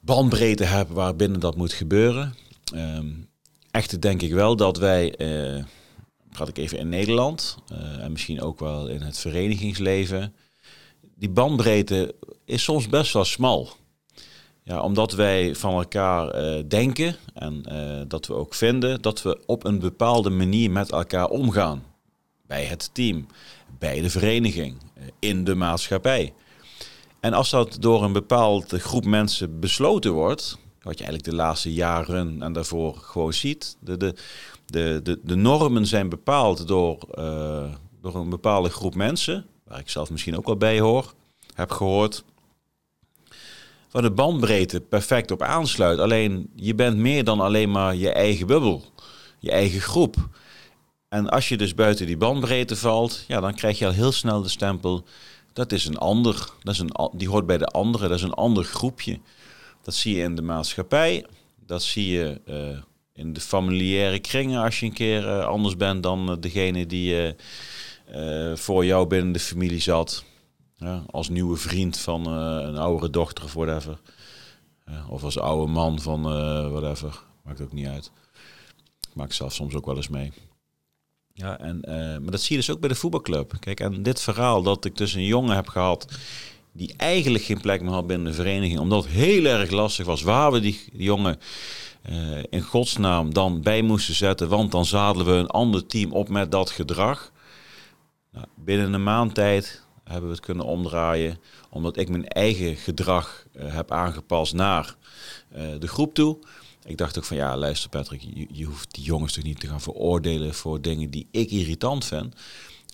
bandbreedte 0.00 0.64
hebt 0.64 0.90
waarbinnen 0.90 1.40
dat 1.40 1.56
moet 1.56 1.72
gebeuren. 1.72 2.34
Um, 2.74 3.28
echter 3.70 4.00
denk 4.00 4.22
ik 4.22 4.32
wel 4.32 4.56
dat 4.56 4.76
wij, 4.76 5.14
uh, 5.18 5.64
praat 6.30 6.48
ik 6.48 6.58
even 6.58 6.78
in 6.78 6.88
Nederland 6.88 7.56
uh, 7.72 8.04
en 8.04 8.12
misschien 8.12 8.42
ook 8.42 8.60
wel 8.60 8.88
in 8.88 9.02
het 9.02 9.18
verenigingsleven, 9.18 10.34
die 11.14 11.30
bandbreedte 11.30 12.14
is 12.44 12.62
soms 12.62 12.88
best 12.88 13.12
wel 13.12 13.24
smal. 13.24 13.70
Ja, 14.70 14.80
omdat 14.80 15.12
wij 15.12 15.54
van 15.54 15.74
elkaar 15.74 16.42
uh, 16.42 16.62
denken 16.68 17.16
en 17.34 17.64
uh, 17.72 18.00
dat 18.08 18.26
we 18.26 18.34
ook 18.34 18.54
vinden 18.54 19.02
dat 19.02 19.22
we 19.22 19.42
op 19.46 19.64
een 19.64 19.78
bepaalde 19.78 20.30
manier 20.30 20.70
met 20.70 20.92
elkaar 20.92 21.28
omgaan. 21.28 21.82
Bij 22.46 22.64
het 22.64 22.90
team, 22.92 23.26
bij 23.78 24.00
de 24.00 24.10
vereniging, 24.10 24.76
uh, 24.98 25.04
in 25.18 25.44
de 25.44 25.54
maatschappij. 25.54 26.32
En 27.20 27.32
als 27.32 27.50
dat 27.50 27.76
door 27.80 28.02
een 28.02 28.12
bepaalde 28.12 28.78
groep 28.78 29.04
mensen 29.04 29.60
besloten 29.60 30.12
wordt, 30.12 30.58
wat 30.82 30.98
je 30.98 31.04
eigenlijk 31.04 31.24
de 31.24 31.42
laatste 31.42 31.72
jaren 31.72 32.42
en 32.42 32.52
daarvoor 32.52 32.96
gewoon 32.96 33.32
ziet, 33.32 33.76
de, 33.80 33.96
de, 33.96 34.14
de, 34.66 35.00
de, 35.02 35.20
de 35.22 35.36
normen 35.36 35.86
zijn 35.86 36.08
bepaald 36.08 36.68
door, 36.68 36.98
door 38.00 38.14
een 38.14 38.30
bepaalde 38.30 38.68
groep 38.68 38.94
mensen, 38.94 39.46
waar 39.64 39.78
ik 39.78 39.88
zelf 39.88 40.10
misschien 40.10 40.36
ook 40.36 40.46
wel 40.46 40.56
bij 40.56 40.80
hoor, 40.80 41.14
heb 41.54 41.70
gehoord 41.70 42.24
waar 43.90 44.02
de 44.02 44.10
bandbreedte 44.10 44.80
perfect 44.80 45.30
op 45.30 45.42
aansluit. 45.42 45.98
Alleen 45.98 46.50
je 46.54 46.74
bent 46.74 46.96
meer 46.96 47.24
dan 47.24 47.40
alleen 47.40 47.70
maar 47.70 47.96
je 47.96 48.12
eigen 48.12 48.46
bubbel, 48.46 48.84
je 49.38 49.50
eigen 49.50 49.80
groep. 49.80 50.16
En 51.08 51.28
als 51.28 51.48
je 51.48 51.56
dus 51.56 51.74
buiten 51.74 52.06
die 52.06 52.16
bandbreedte 52.16 52.76
valt, 52.76 53.24
ja, 53.28 53.40
dan 53.40 53.54
krijg 53.54 53.78
je 53.78 53.86
al 53.86 53.92
heel 53.92 54.12
snel 54.12 54.42
de 54.42 54.48
stempel. 54.48 55.04
Dat 55.52 55.72
is 55.72 55.86
een 55.86 55.98
ander, 55.98 56.48
dat 56.62 56.74
is 56.74 56.80
een, 56.80 57.10
die 57.16 57.28
hoort 57.28 57.46
bij 57.46 57.58
de 57.58 57.66
andere, 57.66 58.08
dat 58.08 58.16
is 58.16 58.22
een 58.22 58.34
ander 58.34 58.64
groepje. 58.64 59.20
Dat 59.82 59.94
zie 59.94 60.16
je 60.16 60.22
in 60.22 60.34
de 60.34 60.42
maatschappij, 60.42 61.26
dat 61.66 61.82
zie 61.82 62.08
je 62.08 62.40
uh, 62.48 62.78
in 63.12 63.32
de 63.32 63.40
familiaire 63.40 64.18
kringen 64.18 64.62
als 64.62 64.80
je 64.80 64.86
een 64.86 64.92
keer 64.92 65.24
uh, 65.24 65.44
anders 65.44 65.76
bent 65.76 66.02
dan 66.02 66.30
uh, 66.30 66.36
degene 66.40 66.86
die 66.86 67.34
voor 68.54 68.84
jou 68.84 69.06
binnen 69.06 69.32
de 69.32 69.38
familie 69.38 69.80
zat. 69.80 70.24
Ja, 70.80 71.02
als 71.10 71.28
nieuwe 71.28 71.56
vriend 71.56 71.98
van 71.98 72.20
uh, 72.28 72.66
een 72.68 72.76
oudere 72.76 73.10
dochter 73.10 73.44
of 73.44 73.52
whatever. 73.54 73.98
Of 75.08 75.24
als 75.24 75.38
oude 75.38 75.72
man 75.72 76.00
van 76.00 76.20
uh, 76.20 76.70
whatever. 76.70 77.22
Maakt 77.44 77.60
ook 77.60 77.72
niet 77.72 77.86
uit. 77.86 78.10
Ik 79.00 79.14
maak 79.14 79.32
zelf 79.32 79.52
soms 79.52 79.74
ook 79.74 79.86
wel 79.86 79.96
eens 79.96 80.08
mee. 80.08 80.32
Ja, 81.32 81.58
en, 81.58 81.80
maar 82.22 82.30
dat 82.30 82.40
zie 82.40 82.56
je 82.56 82.62
dus 82.62 82.70
ook 82.70 82.80
bij 82.80 82.88
de 82.88 82.94
voetbalclub. 82.94 83.56
Kijk, 83.58 83.80
en 83.80 84.02
dit 84.02 84.20
verhaal 84.20 84.62
dat 84.62 84.84
ik 84.84 84.96
dus 84.96 85.14
een 85.14 85.24
jongen 85.24 85.54
heb 85.54 85.68
gehad... 85.68 86.18
die 86.72 86.94
eigenlijk 86.96 87.44
geen 87.44 87.60
plek 87.60 87.80
meer 87.80 87.92
had 87.92 88.06
binnen 88.06 88.26
de 88.26 88.34
vereniging... 88.34 88.78
omdat 88.78 89.06
heel 89.06 89.44
erg 89.44 89.70
lastig 89.70 90.06
was 90.06 90.22
waar 90.22 90.52
we 90.52 90.60
die, 90.60 90.84
die 90.92 91.02
jongen... 91.02 91.38
in 92.50 92.62
godsnaam 92.62 93.32
dan 93.34 93.62
bij 93.62 93.82
moesten 93.82 94.14
zetten... 94.14 94.48
want 94.48 94.72
dan 94.72 94.84
zadelen 94.84 95.26
we 95.26 95.32
een 95.32 95.46
ander 95.46 95.86
team 95.86 96.12
op 96.12 96.28
met 96.28 96.50
dat 96.50 96.70
gedrag... 96.70 97.32
Nou, 98.32 98.46
binnen 98.56 98.92
een 98.92 99.02
maand 99.02 99.34
tijd 99.34 99.84
hebben 100.10 100.28
we 100.28 100.36
het 100.36 100.44
kunnen 100.44 100.64
omdraaien. 100.64 101.38
Omdat 101.68 101.96
ik 101.96 102.08
mijn 102.08 102.28
eigen 102.28 102.76
gedrag 102.76 103.44
uh, 103.56 103.74
heb 103.74 103.90
aangepast 103.90 104.54
naar 104.54 104.94
uh, 105.56 105.62
de 105.78 105.88
groep 105.88 106.14
toe. 106.14 106.38
ik 106.84 106.96
dacht 106.96 107.18
ook 107.18 107.24
van 107.24 107.36
ja, 107.36 107.56
luister 107.56 107.90
Patrick, 107.90 108.20
je, 108.20 108.46
je 108.52 108.64
hoeft 108.64 108.94
die 108.94 109.04
jongens 109.04 109.32
toch 109.32 109.44
niet 109.44 109.60
te 109.60 109.66
gaan 109.66 109.80
veroordelen 109.80 110.54
voor 110.54 110.80
dingen 110.80 111.10
die 111.10 111.26
ik 111.30 111.50
irritant 111.50 112.04
vind. 112.04 112.34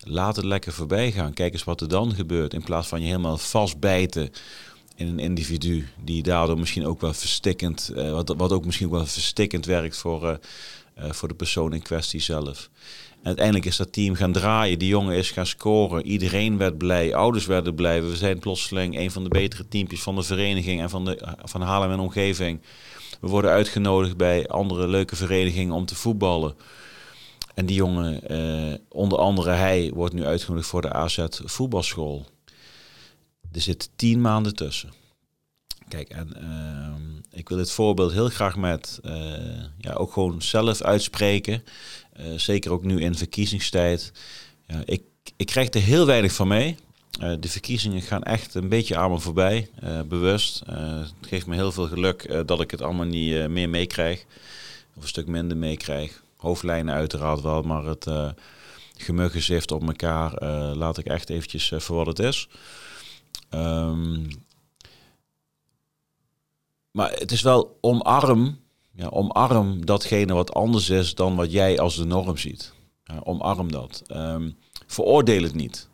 Laat 0.02 0.36
het 0.36 0.44
lekker 0.44 0.72
voorbij 0.72 1.12
gaan. 1.12 1.32
Kijk 1.32 1.52
eens 1.52 1.64
wat 1.64 1.80
er 1.80 1.88
dan 1.88 2.14
gebeurt. 2.14 2.54
In 2.54 2.62
plaats 2.62 2.88
van 2.88 3.00
je 3.00 3.06
helemaal 3.06 3.38
vastbijten 3.38 4.30
in 4.94 5.06
een 5.06 5.18
individu 5.18 5.88
die 6.04 6.22
daardoor 6.22 6.58
misschien 6.58 6.86
ook 6.86 7.00
wel 7.00 7.12
verstikkend, 7.12 7.90
uh, 7.94 8.10
wat, 8.10 8.34
wat 8.36 8.52
ook 8.52 8.64
misschien 8.64 8.90
wel 8.90 9.06
verstikkend 9.06 9.66
werkt 9.66 9.96
voor, 9.96 10.38
voor 10.96 11.28
de 11.28 11.34
persoon 11.34 11.72
in 11.72 11.82
kwestie 11.82 12.20
zelf. 12.20 12.70
Uiteindelijk 13.22 13.64
is 13.64 13.76
dat 13.76 13.92
team 13.92 14.14
gaan 14.14 14.32
draaien. 14.32 14.78
Die 14.78 14.88
jongen 14.88 15.16
is 15.16 15.30
gaan 15.30 15.46
scoren. 15.46 16.06
Iedereen 16.06 16.58
werd 16.58 16.78
blij. 16.78 17.14
Ouders 17.14 17.46
werden 17.46 17.74
blij. 17.74 18.02
We 18.02 18.16
zijn 18.16 18.38
plotseling 18.38 18.98
een 18.98 19.10
van 19.10 19.22
de 19.22 19.28
betere 19.28 19.68
teampjes 19.68 20.02
van 20.02 20.14
de 20.14 20.22
vereniging 20.22 20.80
en 20.80 20.90
van, 20.90 21.04
de, 21.04 21.34
van 21.44 21.60
Haarlem 21.60 21.90
en 21.90 21.98
omgeving. 21.98 22.60
We 23.20 23.28
worden 23.28 23.50
uitgenodigd 23.50 24.16
bij 24.16 24.48
andere 24.48 24.88
leuke 24.88 25.16
verenigingen 25.16 25.74
om 25.74 25.86
te 25.86 25.94
voetballen. 25.94 26.54
En 27.54 27.66
die 27.66 27.76
jongen, 27.76 28.28
eh, 28.28 28.78
onder 28.88 29.18
andere 29.18 29.50
hij, 29.50 29.90
wordt 29.94 30.14
nu 30.14 30.24
uitgenodigd 30.24 30.68
voor 30.68 30.82
de 30.82 30.92
AZ 30.92 31.26
voetbalschool. 31.44 32.26
Er 33.52 33.60
zit 33.60 33.90
tien 33.96 34.20
maanden 34.20 34.54
tussen. 34.54 34.92
Kijk, 35.88 36.08
en 36.08 36.32
uh, 36.40 37.38
ik 37.38 37.48
wil 37.48 37.58
dit 37.58 37.70
voorbeeld 37.70 38.12
heel 38.12 38.28
graag 38.28 38.56
met 38.56 39.00
uh, 39.04 39.12
ja, 39.78 39.92
ook 39.92 40.12
gewoon 40.12 40.42
zelf 40.42 40.82
uitspreken. 40.82 41.64
Uh, 42.20 42.26
zeker 42.36 42.72
ook 42.72 42.84
nu 42.84 43.00
in 43.00 43.14
verkiezingstijd. 43.14 44.12
Ja, 44.66 44.82
ik, 44.84 45.02
ik 45.36 45.46
krijg 45.46 45.74
er 45.74 45.80
heel 45.80 46.06
weinig 46.06 46.32
van 46.32 46.48
mee. 46.48 46.76
Uh, 47.20 47.32
de 47.40 47.48
verkiezingen 47.48 48.02
gaan 48.02 48.22
echt 48.22 48.54
een 48.54 48.68
beetje 48.68 48.96
aan 48.96 49.10
me 49.10 49.18
voorbij, 49.18 49.68
bewust. 50.08 50.62
het 50.66 51.12
geeft 51.20 51.46
me 51.46 51.54
heel 51.54 51.72
veel 51.72 51.86
geluk 51.86 52.46
dat 52.46 52.60
ik 52.60 52.70
het 52.70 52.82
allemaal 52.82 53.06
niet 53.06 53.48
meer 53.48 53.68
meekrijg. 53.68 54.24
Of 54.94 55.02
een 55.02 55.08
stuk 55.08 55.26
minder 55.26 55.56
meekrijg. 55.56 56.22
Hoofdlijnen 56.36 56.94
uiteraard 56.94 57.40
wel, 57.40 57.62
maar 57.62 57.84
het 57.84 58.06
gemuggenzift 58.96 59.72
op 59.72 59.86
elkaar 59.86 60.44
laat 60.74 60.98
ik 60.98 61.06
echt 61.06 61.30
eventjes 61.30 61.72
voor 61.76 61.96
wat 61.96 62.06
het 62.06 62.18
is. 62.18 62.48
Um, 63.50 64.28
maar 66.96 67.12
het 67.12 67.32
is 67.32 67.42
wel 67.42 67.78
omarm, 67.80 68.58
ja, 68.92 69.08
omarm 69.08 69.86
datgene 69.86 70.34
wat 70.34 70.54
anders 70.54 70.90
is 70.90 71.14
dan 71.14 71.36
wat 71.36 71.52
jij 71.52 71.78
als 71.78 71.96
de 71.96 72.04
norm 72.04 72.36
ziet. 72.36 72.72
Ja, 73.04 73.20
omarm 73.24 73.72
dat. 73.72 74.02
Um, 74.12 74.56
veroordeel 74.86 75.42
het 75.42 75.54
niet. 75.54 75.88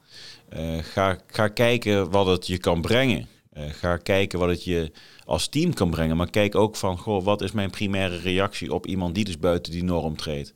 Uh, 0.52 0.78
ga, 0.82 1.18
ga 1.26 1.48
kijken 1.48 2.10
wat 2.10 2.26
het 2.26 2.46
je 2.46 2.58
kan 2.58 2.80
brengen. 2.80 3.28
Uh, 3.52 3.64
ga 3.70 3.96
kijken 3.96 4.38
wat 4.38 4.48
het 4.48 4.64
je 4.64 4.92
als 5.24 5.48
team 5.48 5.74
kan 5.74 5.90
brengen. 5.90 6.16
Maar 6.16 6.30
kijk 6.30 6.54
ook 6.54 6.76
van, 6.76 6.98
goh, 6.98 7.24
wat 7.24 7.42
is 7.42 7.52
mijn 7.52 7.70
primaire 7.70 8.16
reactie 8.16 8.74
op 8.74 8.86
iemand 8.86 9.14
die 9.14 9.24
dus 9.24 9.38
buiten 9.38 9.72
die 9.72 9.84
norm 9.84 10.16
treedt. 10.16 10.54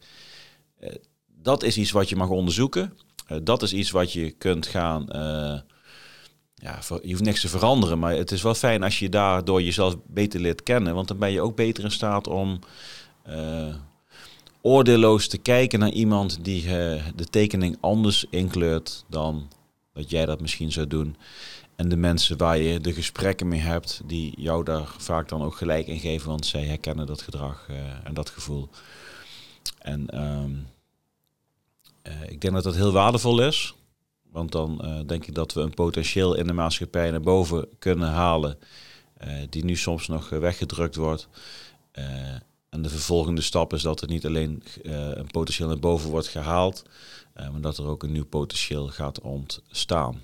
Uh, 0.81 0.91
dat 1.43 1.63
is 1.63 1.77
iets 1.77 1.91
wat 1.91 2.09
je 2.09 2.17
mag 2.17 2.29
onderzoeken. 2.29 2.99
dat 3.43 3.63
is 3.63 3.73
iets 3.73 3.91
wat 3.91 4.13
je 4.13 4.31
kunt 4.31 4.67
gaan 4.67 5.09
ja, 6.63 6.79
je 7.03 7.11
hoeft 7.11 7.23
niks 7.23 7.41
te 7.41 7.49
veranderen, 7.49 7.99
maar 7.99 8.15
het 8.15 8.31
is 8.31 8.43
wel 8.43 8.55
fijn 8.55 8.83
als 8.83 8.99
je 8.99 9.09
daardoor 9.09 9.63
jezelf 9.63 9.97
beter 10.07 10.41
leert 10.41 10.63
kennen. 10.63 10.95
Want 10.95 11.09
dan 11.09 11.19
ben 11.19 11.33
je 11.33 11.41
ook 11.41 11.57
beter 11.57 11.85
in 11.85 11.91
staat 11.91 12.27
om 12.27 12.59
uh, 13.29 13.75
oordeelloos 14.61 15.29
te 15.29 15.39
kijken 15.39 15.79
naar 15.79 15.91
iemand 15.91 16.45
die 16.45 16.63
uh, 16.63 16.71
de 17.15 17.25
tekening 17.31 17.77
anders 17.81 18.25
inkleurt 18.31 19.05
dan 19.09 19.49
dat 19.93 20.11
jij 20.11 20.27
dat 20.27 20.41
misschien 20.41 20.73
zou 20.73 20.87
doen. 20.87 21.17
En 21.77 21.89
de 21.89 21.97
mensen 21.97 22.37
waar 22.37 22.59
je 22.59 22.81
de 22.81 22.93
gesprekken 22.93 23.49
mee 23.49 23.61
hebt, 23.61 24.01
die 24.05 24.41
jou 24.41 24.65
daar 24.65 24.95
vaak 24.99 25.29
dan 25.29 25.43
ook 25.43 25.57
gelijk 25.57 25.87
in 25.87 25.99
geven, 25.99 26.29
want 26.29 26.47
zij 26.47 26.65
herkennen 26.65 27.07
dat 27.07 27.23
gedrag 27.23 27.67
uh, 27.71 27.77
en 28.05 28.15
dat 28.15 28.31
gevoel. 28.31 28.69
En 29.79 30.23
um, 30.23 30.67
ik 32.29 32.41
denk 32.41 32.55
dat 32.55 32.65
dat 32.65 32.75
heel 32.75 32.93
waardevol 32.93 33.43
is. 33.43 33.75
Want 34.37 34.53
dan 34.53 34.81
uh, 34.85 35.01
denk 35.07 35.27
ik 35.27 35.35
dat 35.35 35.53
we 35.53 35.61
een 35.61 35.75
potentieel 35.75 36.35
in 36.35 36.47
de 36.47 36.53
maatschappij 36.53 37.11
naar 37.11 37.21
boven 37.21 37.69
kunnen 37.79 38.09
halen, 38.09 38.59
uh, 39.25 39.33
die 39.51 39.65
nu 39.65 39.77
soms 39.77 40.09
nog 40.09 40.29
weggedrukt 40.29 40.97
wordt. 40.97 41.29
En 42.69 42.83
de 42.83 42.89
vervolgende 42.89 43.41
stap 43.41 43.73
is 43.73 43.83
dat 43.83 44.01
er 44.01 44.09
niet 44.09 44.27
alleen 44.27 44.63
een 44.83 45.27
potentieel 45.27 45.69
naar 45.69 45.79
boven 45.79 46.11
wordt 46.11 46.29
gehaald, 46.29 46.83
maar 47.35 47.61
dat 47.61 47.79
er 47.79 47.87
ook 47.87 48.03
een 48.03 48.13
nieuw 48.13 48.27
potentieel 48.27 48.89
gaat 48.89 49.21
ontstaan. 49.21 50.21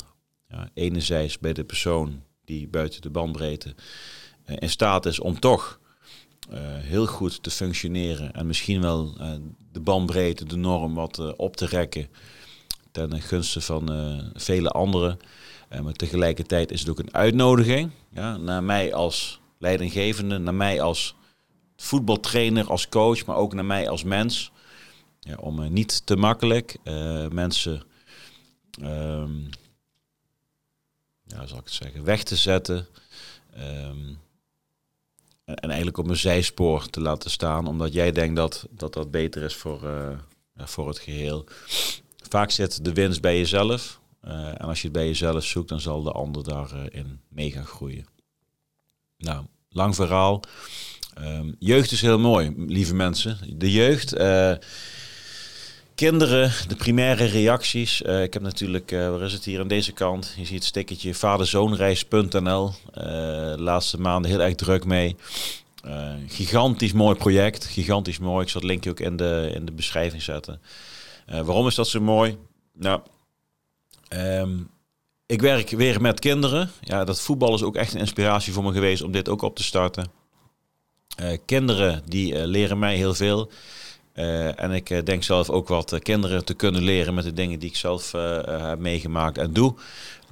Ja, 0.49 0.71
enerzijds 0.75 1.39
bij 1.39 1.53
de 1.53 1.65
persoon 1.65 2.23
die 2.45 2.69
buiten 2.69 3.01
de 3.01 3.11
bandbreedte 3.11 3.75
in 4.59 4.71
staat 4.71 5.07
is 5.07 5.21
om 5.21 5.41
toch 5.41 5.81
heel 6.81 7.07
goed 7.07 7.43
te 7.43 7.51
functioneren 7.51 8.33
en 8.33 8.47
misschien 8.47 8.81
wel 8.81 9.17
de 9.73 9.81
bandbreedte, 9.81 10.45
de 10.45 10.57
norm 10.57 10.95
wat 10.95 11.37
op 11.37 11.57
te 11.57 11.67
rekken 11.67 12.09
ten 12.93 13.21
gunste 13.21 13.61
van 13.61 13.93
uh, 13.93 14.25
vele 14.35 14.69
anderen. 14.69 15.19
Uh, 15.73 15.81
maar 15.81 15.93
tegelijkertijd 15.93 16.71
is 16.71 16.81
het 16.81 16.89
ook 16.89 16.99
een 16.99 17.15
uitnodiging 17.15 17.91
ja, 18.11 18.37
naar 18.37 18.65
mij 18.65 18.95
als 18.95 19.41
leidinggevende, 19.59 20.39
naar 20.39 20.55
mij 20.55 20.81
als 20.81 21.15
voetbaltrainer, 21.77 22.67
als 22.67 22.89
coach, 22.89 23.25
maar 23.27 23.37
ook 23.37 23.55
naar 23.55 23.65
mij 23.65 23.89
als 23.89 24.05
mens. 24.05 24.51
Ja, 25.21 25.37
om 25.37 25.61
uh, 25.61 25.69
niet 25.69 26.07
te 26.07 26.17
makkelijk 26.17 26.77
mensen, 27.31 27.83
um, 28.83 29.49
ja, 31.25 31.47
zal 31.47 31.59
ik 31.59 31.65
het 31.65 31.73
zeggen, 31.73 32.05
weg 32.05 32.23
te 32.23 32.37
zetten. 32.37 32.87
Um, 33.59 34.21
en 35.45 35.69
eigenlijk 35.69 35.99
op 35.99 36.09
een 36.09 36.17
zijspoor 36.17 36.91
te 36.91 37.01
laten 37.01 37.31
staan, 37.31 37.67
omdat 37.67 37.93
jij 37.93 38.13
denkt 38.13 38.37
dat 38.37 38.67
dat, 38.71 38.93
dat 38.93 39.11
beter 39.11 39.43
is 39.43 39.55
voor, 39.55 39.81
voor 40.57 40.89
het 40.89 40.99
geheel 40.99 41.45
vaak 42.33 42.51
zit 42.51 42.85
de 42.85 42.93
winst 42.93 43.21
bij 43.21 43.39
jezelf. 43.39 44.01
Uh, 44.25 44.47
en 44.47 44.59
als 44.59 44.79
je 44.79 44.85
het 44.85 44.97
bij 44.97 45.07
jezelf 45.07 45.45
zoekt, 45.45 45.69
dan 45.69 45.81
zal 45.81 46.03
de 46.03 46.13
ander 46.13 46.45
daarin 46.45 47.21
mee 47.29 47.51
gaan 47.51 47.67
groeien. 47.67 48.07
Nou, 49.19 49.45
lang 49.69 49.95
verhaal. 49.95 50.43
Um, 51.19 51.57
jeugd 51.59 51.93
is 51.93 52.01
heel 52.01 52.19
mooi, 52.19 52.55
lieve 52.57 52.95
mensen. 52.95 53.39
De 53.57 53.71
jeugd. 53.71 54.15
Uh, 54.15 54.53
kinderen, 55.95 56.53
de 56.69 56.77
primaire 56.77 57.25
reacties. 57.25 58.03
Uh, 58.03 58.23
ik 58.23 58.33
heb 58.33 58.43
natuurlijk, 58.43 58.91
waar 58.91 59.23
is 59.23 59.33
het 59.33 59.45
hier 59.45 59.61
aan 59.61 59.69
deze 59.69 59.93
kant? 59.93 60.35
Je 60.37 60.45
ziet 60.45 60.55
het 60.55 60.65
stickertje 60.65 61.15
vaderzoonreis.nl. 61.15 62.73
laatste 63.57 64.01
maanden 64.01 64.31
heel 64.31 64.41
erg 64.41 64.55
druk 64.55 64.85
mee. 64.85 65.17
gigantisch 66.27 66.93
mooi 66.93 67.17
project. 67.17 67.65
Gigantisch 67.67 68.19
mooi. 68.19 68.43
Ik 68.43 68.51
zal 68.51 68.61
het 68.61 68.71
linkje 68.71 68.91
ook 68.91 69.01
in 69.01 69.17
de, 69.17 69.51
in 69.55 69.65
de 69.65 69.73
beschrijving 69.73 70.23
zetten. 70.23 70.61
Uh, 71.31 71.41
waarom 71.41 71.67
is 71.67 71.75
dat 71.75 71.89
zo 71.89 72.01
mooi? 72.01 72.39
Nou, 72.73 73.01
um, 74.09 74.71
ik 75.27 75.41
werk 75.41 75.71
weer 75.71 76.01
met 76.01 76.21
kinderen. 76.21 76.71
Ja, 76.81 77.05
dat 77.05 77.21
voetbal 77.21 77.55
is 77.55 77.63
ook 77.63 77.77
echt 77.77 77.95
een 77.95 78.01
inspiratie 78.01 78.53
voor 78.53 78.63
me 78.63 78.73
geweest 78.73 79.03
om 79.03 79.13
dit 79.13 79.29
ook 79.29 79.43
op 79.43 79.57
te 79.57 79.63
starten. 79.63 80.11
Uh, 81.21 81.39
kinderen 81.45 82.03
die 82.05 82.33
uh, 82.33 82.45
leren 82.45 82.79
mij 82.79 82.97
heel 82.97 83.15
veel. 83.15 83.51
en 84.13 84.71
ik 84.71 85.07
denk 85.07 85.23
zelf 85.23 85.51
ook 85.51 85.69
wat 85.69 85.99
kinderen 85.99 86.45
te 86.45 86.55
kunnen 86.55 86.83
leren 86.83 87.15
met 87.15 87.25
de 87.25 87.33
dingen 87.33 87.59
die 87.59 87.69
ik 87.69 87.77
zelf 87.77 88.13
heb 88.13 88.79
meegemaakt 88.79 89.39
en 89.39 89.53
doe. 89.53 89.75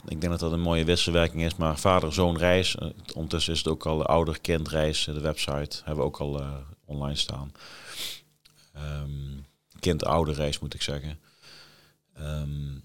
Ik 0.09 0.21
denk 0.21 0.33
dat 0.33 0.41
dat 0.41 0.53
een 0.53 0.61
mooie 0.61 0.85
wisselwerking 0.85 1.45
is. 1.45 1.57
Maar 1.57 1.79
vader-zoon 1.79 2.39
reis. 2.39 2.77
ondertussen 3.15 3.53
is 3.53 3.59
het 3.59 3.69
ook 3.69 3.87
al 3.87 4.07
ouder-kind 4.07 4.69
reis. 4.69 5.05
De 5.05 5.21
website 5.21 5.77
hebben 5.85 5.97
we 5.97 6.11
ook 6.11 6.21
al 6.21 6.43
online 6.85 7.17
staan. 7.17 7.53
Um, 8.77 9.47
kind-ouder 9.81 10.35
reis, 10.35 10.59
moet 10.59 10.75
ik 10.75 10.83
zeggen. 10.83 11.19
Um, 12.21 12.83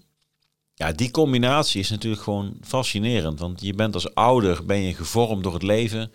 ja, 0.78 0.92
die 0.92 1.10
combinatie 1.10 1.80
is 1.80 1.90
natuurlijk 1.90 2.22
gewoon 2.22 2.56
fascinerend. 2.62 3.38
Want 3.38 3.60
je 3.60 3.74
bent 3.74 3.94
als 3.94 4.14
ouder 4.14 4.64
ben 4.66 4.78
je 4.78 4.94
gevormd 4.94 5.42
door 5.42 5.52
het 5.52 5.62
leven. 5.62 6.12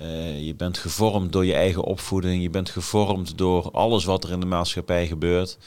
Uh, 0.00 0.46
je 0.46 0.54
bent 0.54 0.78
gevormd 0.78 1.32
door 1.32 1.44
je 1.44 1.54
eigen 1.54 1.82
opvoeding. 1.82 2.42
Je 2.42 2.50
bent 2.50 2.70
gevormd 2.70 3.38
door 3.38 3.70
alles 3.70 4.04
wat 4.04 4.24
er 4.24 4.30
in 4.30 4.40
de 4.40 4.46
maatschappij 4.46 5.06
gebeurt. 5.06 5.58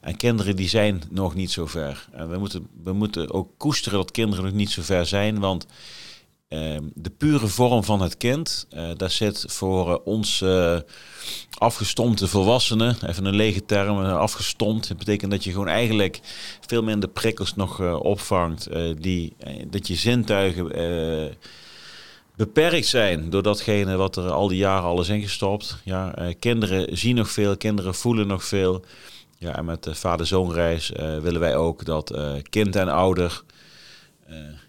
En 0.00 0.16
kinderen 0.16 0.56
die 0.56 0.68
zijn 0.68 1.02
nog 1.10 1.34
niet 1.34 1.50
zo 1.50 1.66
ver. 1.66 2.08
En 2.12 2.30
we 2.30 2.38
moeten, 2.38 2.66
we 2.82 2.92
moeten 2.92 3.32
ook 3.32 3.50
koesteren 3.56 3.98
dat 3.98 4.10
kinderen 4.10 4.44
nog 4.44 4.54
niet 4.54 4.70
zo 4.70 4.82
ver 4.82 5.06
zijn. 5.06 5.38
Want 5.38 5.66
de 6.94 7.10
pure 7.18 7.46
vorm 7.46 7.84
van 7.84 8.00
het 8.02 8.16
kind, 8.16 8.66
uh, 8.70 8.82
daar 8.96 9.10
zit 9.10 9.44
voor 9.48 9.88
uh, 9.88 9.96
ons 10.04 10.44
afgestompte 11.58 12.28
volwassenen, 12.28 12.96
even 13.06 13.24
een 13.24 13.34
lege 13.34 13.64
term, 13.64 13.98
afgestompt. 13.98 14.88
Dat 14.88 14.96
betekent 14.96 15.30
dat 15.30 15.44
je 15.44 15.50
gewoon 15.50 15.68
eigenlijk 15.68 16.20
veel 16.66 16.82
minder 16.82 17.08
prikkels 17.08 17.54
nog 17.54 17.98
opvangt, 18.00 18.68
die, 18.98 19.36
dat 19.70 19.86
je 19.86 19.94
zintuigen 19.94 20.70
beperkt 22.36 22.86
zijn 22.86 23.30
door 23.30 23.42
datgene 23.42 23.96
wat 23.96 24.16
er 24.16 24.30
al 24.30 24.48
die 24.48 24.58
jaren 24.58 24.88
al 24.88 25.00
is 25.00 25.08
ingestopt. 25.08 25.80
Ja, 25.84 26.14
kinderen 26.38 26.96
zien 26.96 27.16
nog 27.16 27.30
veel, 27.30 27.56
kinderen 27.56 27.94
voelen 27.94 28.26
nog 28.26 28.44
veel. 28.44 28.84
Ja, 29.38 29.56
en 29.56 29.64
met 29.64 29.82
de 29.82 29.94
vader-zoonreis 29.94 30.92
willen 31.22 31.40
wij 31.40 31.56
ook 31.56 31.84
dat 31.84 32.14
kind 32.50 32.76
en 32.76 32.88
ouder 32.88 33.42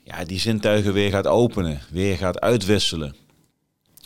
ja, 0.04 0.26
die 0.26 0.40
zintuigen 0.40 0.94
weer 0.94 1.10
gaat 1.10 1.28
openen, 1.28 1.82
weer 1.90 2.18
gaat 2.18 2.40
uitwisselen. 2.40 3.16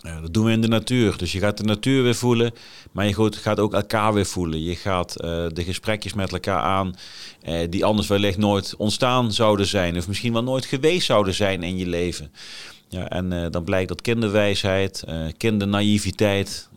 Uh, 0.05 0.21
dat 0.21 0.33
doen 0.33 0.45
we 0.45 0.51
in 0.51 0.62
de 0.62 0.67
natuur. 0.67 1.17
Dus 1.17 1.31
je 1.31 1.39
gaat 1.39 1.57
de 1.57 1.63
natuur 1.63 2.03
weer 2.03 2.15
voelen, 2.15 2.51
maar 2.91 3.07
je 3.07 3.31
gaat 3.31 3.59
ook 3.59 3.73
elkaar 3.73 4.13
weer 4.13 4.25
voelen. 4.25 4.63
Je 4.63 4.75
gaat 4.75 5.13
de 5.53 5.63
gesprekjes 5.63 6.13
met 6.13 6.31
elkaar 6.31 6.62
aan 6.62 6.95
die 7.69 7.85
anders 7.85 8.07
wellicht 8.07 8.38
nooit 8.38 8.75
ontstaan 8.75 9.31
zouden 9.31 9.65
zijn. 9.65 9.97
Of 9.97 10.07
misschien 10.07 10.33
wel 10.33 10.43
nooit 10.43 10.65
geweest 10.65 11.05
zouden 11.05 11.33
zijn 11.33 11.63
in 11.63 11.77
je 11.77 11.88
leven. 11.88 12.31
Ja, 12.88 13.09
en 13.09 13.51
dan 13.51 13.63
blijkt 13.63 13.89
dat 13.89 14.01
kinderwijsheid, 14.01 15.03
kindernaïviteit, 15.38 16.69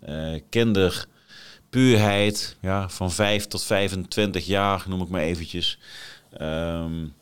kinderpuurheid, 0.49 2.57
ja, 2.61 2.89
van 2.89 3.13
5 3.13 3.47
tot 3.47 3.65
25 3.65 4.47
jaar 4.47 4.85
noem 4.89 5.03
ik 5.03 5.09
maar 5.09 5.21
eventjes. 5.21 5.79
Um, 6.41 7.13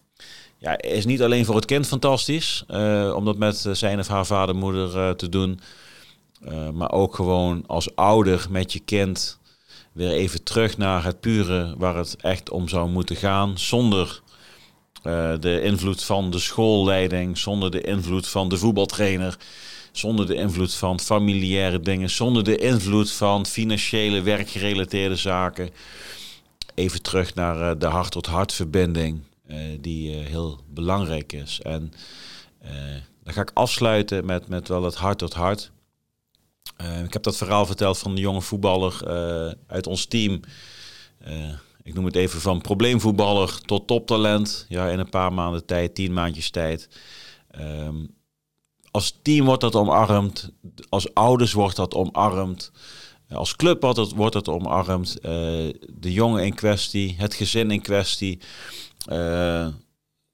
ja, 0.60 0.80
is 0.80 1.04
niet 1.04 1.22
alleen 1.22 1.44
voor 1.44 1.54
het 1.54 1.64
kind 1.64 1.86
fantastisch, 1.86 2.64
uh, 2.68 3.12
om 3.16 3.24
dat 3.24 3.36
met 3.36 3.66
zijn 3.72 3.98
of 3.98 4.08
haar 4.08 4.26
vader, 4.26 4.56
moeder 4.56 4.96
uh, 4.96 5.10
te 5.10 5.28
doen. 5.28 5.60
Maar 6.72 6.92
ook 6.92 7.14
gewoon 7.14 7.64
als 7.66 7.94
ouder 7.96 8.46
met 8.50 8.72
je 8.72 8.80
kind 8.80 9.38
weer 9.92 10.10
even 10.10 10.42
terug 10.42 10.76
naar 10.76 11.04
het 11.04 11.20
pure 11.20 11.74
waar 11.78 11.96
het 11.96 12.16
echt 12.20 12.50
om 12.50 12.68
zou 12.68 12.88
moeten 12.88 13.16
gaan. 13.16 13.58
Zonder 13.58 14.22
de 15.40 15.60
invloed 15.62 16.02
van 16.02 16.30
de 16.30 16.38
schoolleiding, 16.38 17.38
zonder 17.38 17.70
de 17.70 17.80
invloed 17.80 18.28
van 18.28 18.48
de 18.48 18.56
voetbaltrainer, 18.56 19.36
zonder 19.92 20.26
de 20.26 20.34
invloed 20.34 20.74
van 20.74 21.00
familiaire 21.00 21.80
dingen, 21.80 22.10
zonder 22.10 22.44
de 22.44 22.56
invloed 22.56 23.12
van 23.12 23.46
financiële 23.46 24.22
werkgerelateerde 24.22 25.16
zaken. 25.16 25.70
Even 26.74 27.02
terug 27.02 27.34
naar 27.34 27.78
de 27.78 27.86
hart-tot-hart 27.86 28.52
verbinding. 28.52 29.20
Eh, 29.50 29.58
die 29.80 30.14
eh, 30.14 30.26
heel 30.26 30.60
belangrijk 30.68 31.32
is. 31.32 31.60
En 31.60 31.92
eh, 32.58 32.72
dan 33.22 33.34
ga 33.34 33.40
ik 33.40 33.50
afsluiten 33.54 34.26
met, 34.26 34.48
met 34.48 34.68
wel 34.68 34.82
het 34.82 34.94
hart 34.94 35.18
tot 35.18 35.34
hart. 35.34 35.70
ik 37.04 37.12
heb 37.12 37.22
dat 37.22 37.36
verhaal 37.36 37.66
verteld 37.66 37.98
van 37.98 38.14
de 38.14 38.20
jonge 38.20 38.40
voetballer 38.40 39.06
uit 39.66 39.86
ons 39.86 40.06
team 40.06 40.40
ik 41.82 41.94
noem 41.94 42.04
het 42.04 42.16
even 42.16 42.40
van 42.40 42.60
probleemvoetballer 42.60 43.60
tot 43.60 43.86
toptalent. 43.86 44.66
Ja, 44.68 44.88
in 44.88 44.98
een 44.98 45.08
paar 45.08 45.32
maanden 45.32 45.66
tijd, 45.66 45.94
tien 45.94 46.12
maandjes 46.12 46.50
tijd. 46.50 46.88
Ehm, 47.50 47.96
als 48.90 49.18
team 49.22 49.44
wordt 49.44 49.60
dat 49.60 49.74
omarmd. 49.74 50.50
Als 50.88 51.14
ouders 51.14 51.52
wordt 51.52 51.76
dat 51.76 51.94
omarmd. 51.94 52.72
Als 53.32 53.56
club 53.56 53.82
wordt 53.82 53.96
het, 53.96 54.12
wordt 54.12 54.34
het 54.34 54.48
omarmd. 54.48 55.18
de 55.20 56.12
jongen 56.12 56.44
in 56.44 56.54
kwestie, 56.54 57.14
het 57.18 57.34
gezin 57.34 57.70
in 57.70 57.80
kwestie. 57.80 58.38
Uh, 59.12 59.66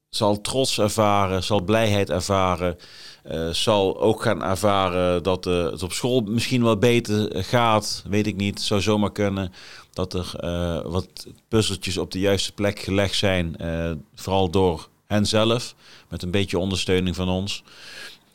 zal 0.08 0.40
trots 0.40 0.78
ervaren, 0.78 1.42
zal 1.42 1.60
blijheid 1.60 2.10
ervaren. 2.10 2.78
Uh, 3.30 3.48
zal 3.48 4.00
ook 4.00 4.22
gaan 4.22 4.42
ervaren 4.42 5.22
dat 5.22 5.44
het 5.44 5.82
op 5.82 5.92
school 5.92 6.20
misschien 6.20 6.62
wel 6.62 6.78
beter 6.78 7.44
gaat. 7.44 8.04
Weet 8.08 8.26
ik 8.26 8.36
niet, 8.36 8.60
zou 8.60 8.80
zomaar 8.80 9.12
kunnen. 9.12 9.52
Dat 9.92 10.14
er 10.14 10.30
wat 10.90 11.26
puzzeltjes 11.48 11.98
op 11.98 12.10
de 12.10 12.18
juiste 12.18 12.52
plek 12.52 12.78
gelegd 12.78 13.14
zijn. 13.14 13.56
vooral 14.14 14.50
door 14.50 14.88
hen 15.06 15.26
zelf, 15.26 15.74
met 16.08 16.22
een 16.22 16.30
beetje 16.30 16.58
ondersteuning 16.58 17.16
van 17.16 17.28
ons. 17.28 17.62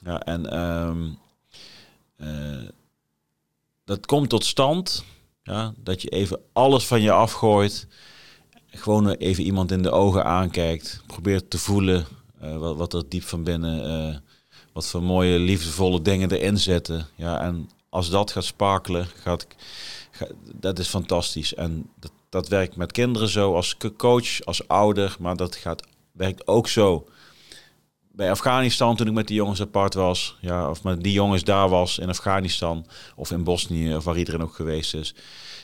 Ja, 0.03 0.19
en 0.19 0.59
um, 0.59 1.17
dat 3.85 4.05
komt 4.05 4.29
tot 4.29 4.45
stand. 4.45 5.03
Ja, 5.43 5.73
dat 5.77 6.01
je 6.01 6.09
even 6.09 6.39
alles 6.53 6.85
van 6.85 7.01
je 7.01 7.11
afgooit 7.11 7.87
gewoon 8.71 9.09
even 9.09 9.43
iemand 9.43 9.71
in 9.71 9.81
de 9.81 9.91
ogen 9.91 10.25
aankijkt. 10.25 11.03
Probeert 11.07 11.49
te 11.49 11.57
voelen 11.57 12.05
uh, 12.43 12.57
wat, 12.57 12.93
er 12.93 13.09
diep 13.09 13.23
van 13.23 13.43
binnen, 13.43 14.09
uh, 14.09 14.15
wat 14.73 14.87
voor 14.87 15.03
mooie, 15.03 15.39
liefdevolle 15.39 16.01
dingen 16.01 16.31
erin 16.31 16.57
zitten. 16.57 17.07
Ja, 17.15 17.41
en 17.41 17.69
als 17.89 18.09
dat 18.09 18.31
gaat 18.31 18.43
sparkelen, 18.43 19.07
gaat, 19.15 19.47
gaat, 20.11 20.33
dat 20.55 20.79
is 20.79 20.87
fantastisch. 20.87 21.53
En 21.53 21.89
dat, 21.99 22.11
dat 22.29 22.47
werkt 22.47 22.75
met 22.75 22.91
kinderen 22.91 23.27
zo, 23.27 23.55
als 23.55 23.77
coach, 23.97 24.45
als 24.45 24.67
ouder, 24.67 25.15
maar 25.19 25.35
dat 25.35 25.55
gaat, 25.55 25.83
werkt 26.11 26.47
ook 26.47 26.67
zo. 26.67 27.07
Bij 28.13 28.31
Afghanistan, 28.31 28.95
toen 28.95 29.07
ik 29.07 29.13
met 29.13 29.27
die 29.27 29.35
jongens 29.35 29.61
apart 29.61 29.93
was, 29.93 30.37
ja, 30.41 30.69
of 30.69 30.83
met 30.83 31.03
die 31.03 31.13
jongens 31.13 31.43
daar 31.43 31.69
was 31.69 31.97
in 31.97 32.09
Afghanistan 32.09 32.85
of 33.15 33.31
in 33.31 33.43
Bosnië, 33.43 33.95
of 33.95 34.03
waar 34.03 34.17
iedereen 34.17 34.41
ook 34.41 34.55
geweest 34.55 34.93
is. 34.93 35.15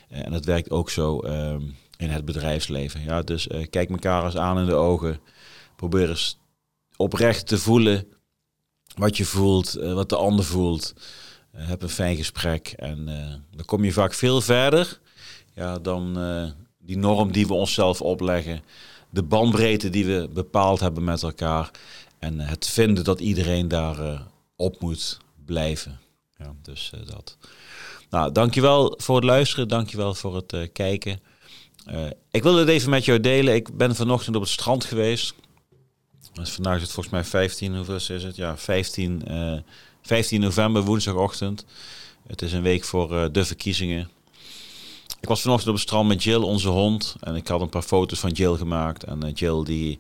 Eh, 0.10 0.26
en 0.26 0.32
dat 0.32 0.46
werkt 0.46 0.70
ook 0.70 0.90
zo. 0.90 1.20
Ehm, 1.20 1.62
in 1.98 2.10
het 2.10 2.26
bedrijfsleven. 2.26 3.04
Ja, 3.04 3.22
dus 3.22 3.48
uh, 3.48 3.66
kijk 3.70 3.90
elkaar 3.90 4.26
eens 4.26 4.38
aan 4.38 4.60
in 4.60 4.66
de 4.66 4.74
ogen. 4.74 5.20
Probeer 5.76 6.10
eens 6.10 6.40
oprecht 6.96 7.48
te 7.48 7.58
voelen 7.58 8.08
wat 8.96 9.18
je 9.18 9.26
voelt, 9.26 9.78
uh, 9.78 9.94
wat 9.94 10.10
de 10.10 10.16
ander 10.16 10.46
voelt. 10.46 10.94
Heb 11.52 11.82
een 11.82 11.90
fijn 11.90 12.16
gesprek 12.16 12.74
en 12.76 13.06
dan 13.56 13.66
kom 13.66 13.84
je 13.84 13.92
vaak 13.92 14.14
veel 14.14 14.42
verder 14.42 15.00
ja, 15.54 15.80
dan 15.80 16.14
die 16.78 16.98
norm 16.98 17.32
die 17.32 17.48
we 17.48 17.54
onszelf 17.54 18.02
opleggen. 18.02 18.62
De 19.10 19.24
bandbreedte 19.24 19.90
die 19.90 20.06
we 20.06 20.30
bepaald 20.34 20.80
hebben 20.80 21.04
met 21.04 21.24
elkaar. 21.24 21.72
En 22.20 22.40
het 22.40 22.68
vinden 22.68 23.04
dat 23.04 23.20
iedereen 23.20 23.68
daar 23.68 24.24
op 24.56 24.82
moet 24.82 25.18
blijven. 25.46 26.00
Ja, 26.38 26.54
dus 26.62 26.92
dat. 27.06 27.38
Nou, 28.10 28.32
dankjewel 28.32 28.94
voor 28.98 29.16
het 29.16 29.26
luisteren. 29.26 29.68
Dankjewel 29.68 30.14
voor 30.14 30.36
het 30.36 30.72
kijken. 30.74 31.20
Ik 32.32 32.44
wilde 32.44 32.60
het 32.60 32.70
even 32.70 32.90
met 32.90 33.06
jou 33.06 33.20
delen. 33.20 33.56
Ik 33.56 33.78
ben 33.78 33.96
vanochtend 33.96 34.36
op 34.36 34.42
het 34.42 34.52
strand 34.52 34.86
geweest. 34.86 35.34
Dus 36.34 36.52
vandaag 36.52 36.76
is 36.76 36.82
het 36.82 36.92
volgens 36.92 37.14
mij 37.14 37.24
15, 37.24 37.76
hoeveel 37.76 37.96
is 37.96 38.08
het? 38.08 38.36
Ja, 38.36 38.58
15, 38.58 39.22
uh, 39.28 39.58
15 40.02 40.42
november, 40.42 40.84
woensdagochtend. 40.84 41.66
Het 42.28 42.42
is 42.42 42.54
een 42.54 42.62
week 42.62 42.84
voor 42.84 43.32
de 43.32 43.46
verkiezingen. 43.46 44.10
Ik 45.22 45.28
was 45.28 45.42
vanochtend 45.42 45.70
op 45.70 45.76
het 45.76 45.84
strand 45.84 46.08
met 46.08 46.24
Jill, 46.24 46.42
onze 46.42 46.68
hond. 46.68 47.16
En 47.20 47.36
ik 47.36 47.48
had 47.48 47.62
een 47.62 47.70
paar 47.70 47.82
foto's 47.82 48.20
van 48.20 48.32
Jill 48.32 48.56
gemaakt. 48.56 49.04
En 49.04 49.32
Jill 49.34 49.64
die... 49.64 50.00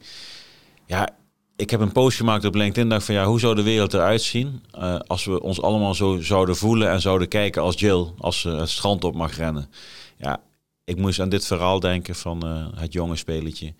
Ja, 0.86 1.10
ik 1.58 1.70
heb 1.70 1.80
een 1.80 1.92
post 1.92 2.18
gemaakt 2.18 2.46
op 2.46 2.56
LinkedIn. 2.56 2.90
Dacht 2.90 3.06
van 3.06 3.16
ja, 3.16 3.26
hoe 3.26 3.40
zou 3.40 3.56
de 3.56 3.64
wereld 3.64 3.94
eruit 3.94 4.22
zien 4.22 4.64
uh, 4.76 5.00
als 5.00 5.26
we 5.26 5.42
ons 5.42 5.62
allemaal 5.62 5.96
zo 5.96 6.22
zouden 6.22 6.56
voelen 6.56 6.90
en 6.90 7.02
zouden 7.02 7.28
kijken 7.28 7.62
als 7.62 7.80
Jill, 7.80 8.08
als 8.18 8.40
ze 8.40 8.50
het 8.50 8.70
strand 8.70 9.04
op 9.04 9.16
mag 9.16 9.38
rennen. 9.38 9.70
Ja, 10.18 10.42
ik 10.84 10.98
moest 10.98 11.20
aan 11.20 11.30
dit 11.30 11.46
verhaal 11.46 11.80
denken 11.80 12.16
van 12.16 12.46
uh, 12.46 12.68
het 12.76 12.94
jonge 12.94 13.16
spelletje. 13.16 13.74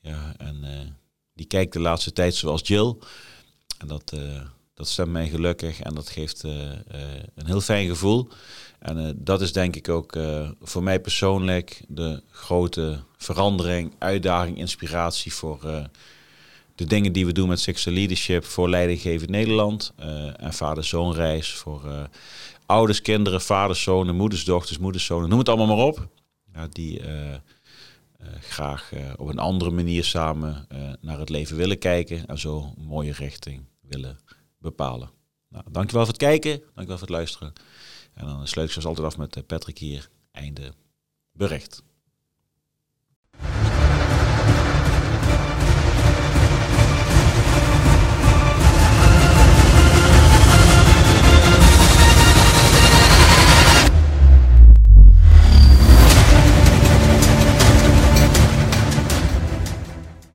Ja, 0.00 0.34
en 0.36 0.60
uh, 0.62 0.70
die 1.34 1.46
kijkt 1.46 1.72
de 1.72 1.80
laatste 1.80 2.12
tijd 2.12 2.34
zoals 2.34 2.60
Jill. 2.64 2.94
En 3.78 3.86
dat, 3.86 4.12
dat 4.74 4.88
stemt 4.88 5.12
mij 5.12 5.28
gelukkig 5.28 5.80
en 5.80 5.94
dat 5.94 6.08
geeft 6.08 6.42
een 6.42 7.46
heel 7.46 7.60
fijn 7.60 7.88
gevoel. 7.88 8.28
En 8.78 9.14
dat 9.18 9.40
is 9.40 9.52
denk 9.52 9.76
ik 9.76 9.88
ook 9.88 10.16
voor 10.60 10.82
mij 10.82 11.00
persoonlijk 11.00 11.84
de 11.88 12.22
grote 12.30 13.00
verandering, 13.16 13.94
uitdaging, 13.98 14.58
inspiratie 14.58 15.34
voor 15.34 15.88
de 16.74 16.84
dingen 16.84 17.12
die 17.12 17.26
we 17.26 17.32
doen 17.32 17.48
met 17.48 17.60
Sexual 17.60 17.96
Leadership 17.96 18.44
voor 18.44 18.68
Leidinggevend 18.68 19.30
Nederland. 19.30 19.92
en 20.36 20.52
vader-zoonreis 20.52 21.52
voor 21.52 22.08
ouders, 22.66 23.02
kinderen, 23.02 23.40
vaders, 23.40 23.82
zonen, 23.82 24.16
moeders, 24.16 24.44
dochters, 24.44 24.78
moeders, 24.78 25.04
zonen. 25.04 25.28
Noem 25.28 25.38
het 25.38 25.48
allemaal 25.48 25.76
maar 25.76 25.86
op 25.86 26.08
ja, 26.52 26.66
die 26.68 27.00
uh, 27.00 27.34
graag 28.40 28.92
op 29.16 29.28
een 29.28 29.38
andere 29.38 29.70
manier 29.70 30.04
samen 30.04 30.66
naar 31.00 31.18
het 31.18 31.28
leven 31.28 31.56
willen 31.56 31.78
kijken 31.78 32.26
en 32.26 32.38
zo 32.38 32.72
een 32.76 32.84
mooie 32.84 33.12
richting 33.12 33.64
willen 33.80 34.18
bepalen. 34.58 35.10
Nou, 35.48 35.64
dankjewel 35.70 36.04
voor 36.04 36.14
het 36.14 36.22
kijken, 36.22 36.58
dankjewel 36.58 36.98
voor 36.98 37.06
het 37.06 37.16
luisteren. 37.16 37.52
En 38.14 38.26
dan 38.26 38.48
sluit 38.48 38.66
ik 38.66 38.72
zoals 38.72 38.88
altijd 38.88 39.06
af 39.06 39.16
met 39.16 39.46
Patrick 39.46 39.78
hier, 39.78 40.08
einde 40.32 40.72
bericht. 41.32 41.82